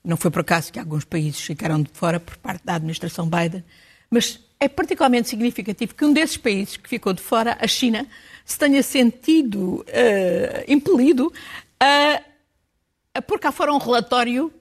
não 0.05 0.17
foi 0.17 0.31
por 0.31 0.41
acaso 0.41 0.73
que 0.73 0.79
alguns 0.79 1.05
países 1.05 1.41
ficaram 1.41 1.83
de 1.83 1.91
fora 1.93 2.21
por 2.21 2.37
parte 2.37 2.65
da 2.65 2.77
administração 2.77 3.29
Biden, 3.29 3.65
mas 4.11 4.41
é 4.59 4.69
particularmente 4.69 5.29
significativo 5.29 5.95
que 5.95 6.05
um 6.05 6.13
desses 6.13 6.37
países 6.37 6.77
que 6.77 6.89
ficou 6.89 7.13
de 7.13 7.21
fora, 7.21 7.57
a 7.61 7.67
China, 7.67 8.07
se 8.45 8.59
tenha 8.59 8.83
sentido 8.83 9.81
uh, 9.81 10.65
impelido 10.69 11.33
a, 11.81 12.23
a 13.15 13.23
pôr 13.23 13.41
cá 13.41 13.51
fora 13.51 13.73
um 13.73 13.79
relatório 13.79 14.53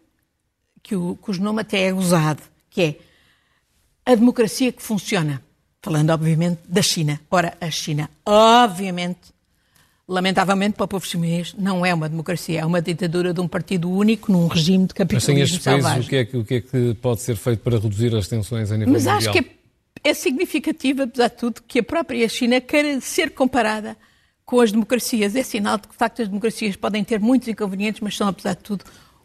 que 0.82 0.96
o, 0.96 1.16
cujo 1.18 1.42
nome 1.42 1.62
até 1.62 1.88
é 1.88 1.94
usado, 1.94 2.42
que 2.70 2.82
é 2.82 2.96
a 4.12 4.16
democracia 4.16 4.72
que 4.72 4.82
funciona. 4.82 5.42
Falando, 5.82 6.12
obviamente, 6.12 6.60
da 6.68 6.82
China. 6.82 7.20
Ora, 7.30 7.58
a 7.60 7.72
China, 7.72 8.10
obviamente, 8.24 9.34
lamentavelmente 10.08 10.76
para 10.76 10.84
o 10.84 10.88
povo 10.88 11.06
chinês, 11.08 11.56
não 11.58 11.86
é 11.86 11.94
uma 11.94 12.08
democracia, 12.08 12.60
é 12.60 12.66
uma 12.66 12.82
ditadura 12.82 13.34
de 13.34 13.40
um 13.40 13.48
partido 13.48 13.90
único 13.90 14.32
num 14.32 14.48
regime 14.48 14.86
de 14.86 14.94
capitalismo 14.94 15.34
Mas 15.34 15.64
sem 15.64 15.74
estes 15.74 15.84
países, 15.84 16.06
o 16.06 16.10
que, 16.10 16.16
é 16.16 16.26
que, 16.26 16.38
o 16.38 16.46
que 16.46 16.54
é 16.56 16.62
que 16.62 16.94
pode 17.02 17.22
ser 17.22 17.36
feito 17.36 17.60
para 17.60 17.80
reduzir 17.80 18.16
as 18.16 18.28
tensões 18.28 18.72
a 18.72 18.78
nível 18.78 18.94
Mas 18.94 19.04
mundial? 19.04 19.16
Mas 19.16 19.28
acho 19.28 19.34
que 19.34 19.52
é, 20.04 20.10
é 20.10 20.14
significativo, 20.14 21.04
apesar 21.04 21.30
de 21.30 21.36
tudo, 21.38 21.64
que 21.68 21.80
a 21.80 21.84
própria 21.84 22.30
China 22.30 22.62
queira 22.62 23.02
ser 23.02 23.32
comparada 23.32 23.98
com 24.46 24.60
as 24.60 24.72
democracias. 24.72 25.36
É 25.36 25.44
sinal 25.44 25.78
de 25.78 25.84
que, 25.84 25.94
de 25.94 25.98
facto, 25.98 26.22
as 26.22 26.28
democracias 26.28 26.76
podem 26.76 27.04
ter 27.04 27.20
muitos 27.20 27.48
inconvenientes, 27.48 28.02
mas 28.02 28.16
são, 28.16 28.28
apesar 28.28 28.54
de 28.54 28.62
tudo, 28.62 28.84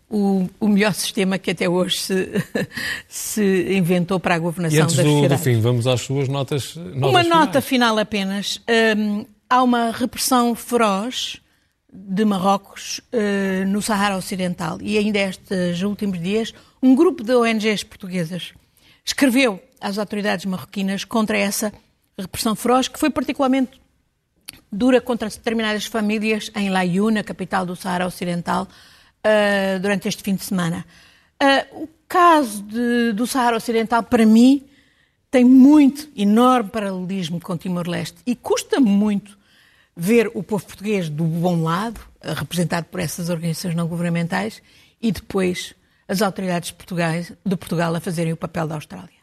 o, 0.08 0.48
o 0.60 0.68
melhor 0.68 0.94
sistema 0.94 1.38
que 1.38 1.50
até 1.50 1.68
hoje 1.68 1.98
se, 1.98 2.28
se 3.08 3.76
inventou 3.76 4.20
para 4.20 4.36
a 4.36 4.38
governação 4.38 4.78
e 4.78 4.82
antes 4.82 4.96
das 4.96 5.04
do. 5.04 5.28
Do 5.28 5.38
fim, 5.38 5.60
vamos 5.60 5.86
às 5.86 6.00
suas 6.00 6.28
notas, 6.28 6.76
notas 6.76 6.96
Uma 6.96 7.22
finais. 7.22 7.28
nota 7.28 7.60
final 7.60 7.98
apenas. 7.98 8.60
Um, 8.96 9.26
há 9.48 9.62
uma 9.62 9.90
repressão 9.90 10.54
feroz 10.54 11.40
de 11.92 12.24
Marrocos 12.24 13.00
uh, 13.12 13.66
no 13.66 13.80
Sahara 13.80 14.16
Ocidental 14.16 14.78
e 14.82 14.98
ainda 14.98 15.18
estes 15.18 15.82
últimos 15.82 16.20
dias 16.20 16.52
um 16.82 16.94
grupo 16.94 17.24
de 17.24 17.34
ONGs 17.34 17.84
portuguesas 17.84 18.52
escreveu 19.04 19.62
às 19.80 19.96
autoridades 19.96 20.44
marroquinas 20.44 21.04
contra 21.04 21.38
essa 21.38 21.72
repressão 22.18 22.54
feroz 22.54 22.86
que 22.86 22.98
foi 22.98 23.08
particularmente 23.08 23.80
dura 24.70 25.00
contra 25.00 25.28
determinadas 25.28 25.86
famílias 25.86 26.50
em 26.54 26.68
Laiú, 26.68 27.10
na 27.10 27.22
capital 27.22 27.64
do 27.64 27.74
Sahara 27.74 28.06
Ocidental, 28.06 28.68
uh, 29.26 29.80
durante 29.80 30.08
este 30.08 30.22
fim 30.22 30.34
de 30.34 30.44
semana. 30.44 30.86
Uh, 31.42 31.82
o 31.82 31.88
caso 32.08 32.62
de, 32.62 33.12
do 33.12 33.26
Sahara 33.26 33.56
Ocidental, 33.56 34.02
para 34.02 34.24
mim, 34.24 34.64
tem 35.30 35.44
muito, 35.44 36.08
enorme 36.16 36.70
paralelismo 36.70 37.40
com 37.40 37.56
Timor-Leste 37.56 38.18
e 38.24 38.34
custa 38.34 38.80
muito 38.80 39.36
ver 39.96 40.30
o 40.34 40.42
povo 40.42 40.64
português 40.64 41.08
do 41.08 41.24
bom 41.24 41.62
lado, 41.62 42.00
representado 42.22 42.86
por 42.86 43.00
essas 43.00 43.28
organizações 43.28 43.74
não 43.74 43.88
governamentais, 43.88 44.62
e 45.00 45.10
depois 45.10 45.74
as 46.08 46.22
autoridades 46.22 46.70
de 47.44 47.56
Portugal 47.56 47.94
a 47.94 48.00
fazerem 48.00 48.32
o 48.32 48.36
papel 48.36 48.66
da 48.66 48.76
Austrália. 48.76 49.16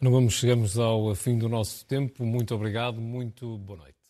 Não 0.00 0.10
vamos, 0.10 0.34
chegamos 0.34 0.78
ao 0.78 1.14
fim 1.14 1.38
do 1.38 1.48
nosso 1.48 1.84
tempo. 1.86 2.24
Muito 2.24 2.54
obrigado, 2.54 3.00
muito 3.00 3.58
boa 3.58 3.78
noite. 3.78 4.03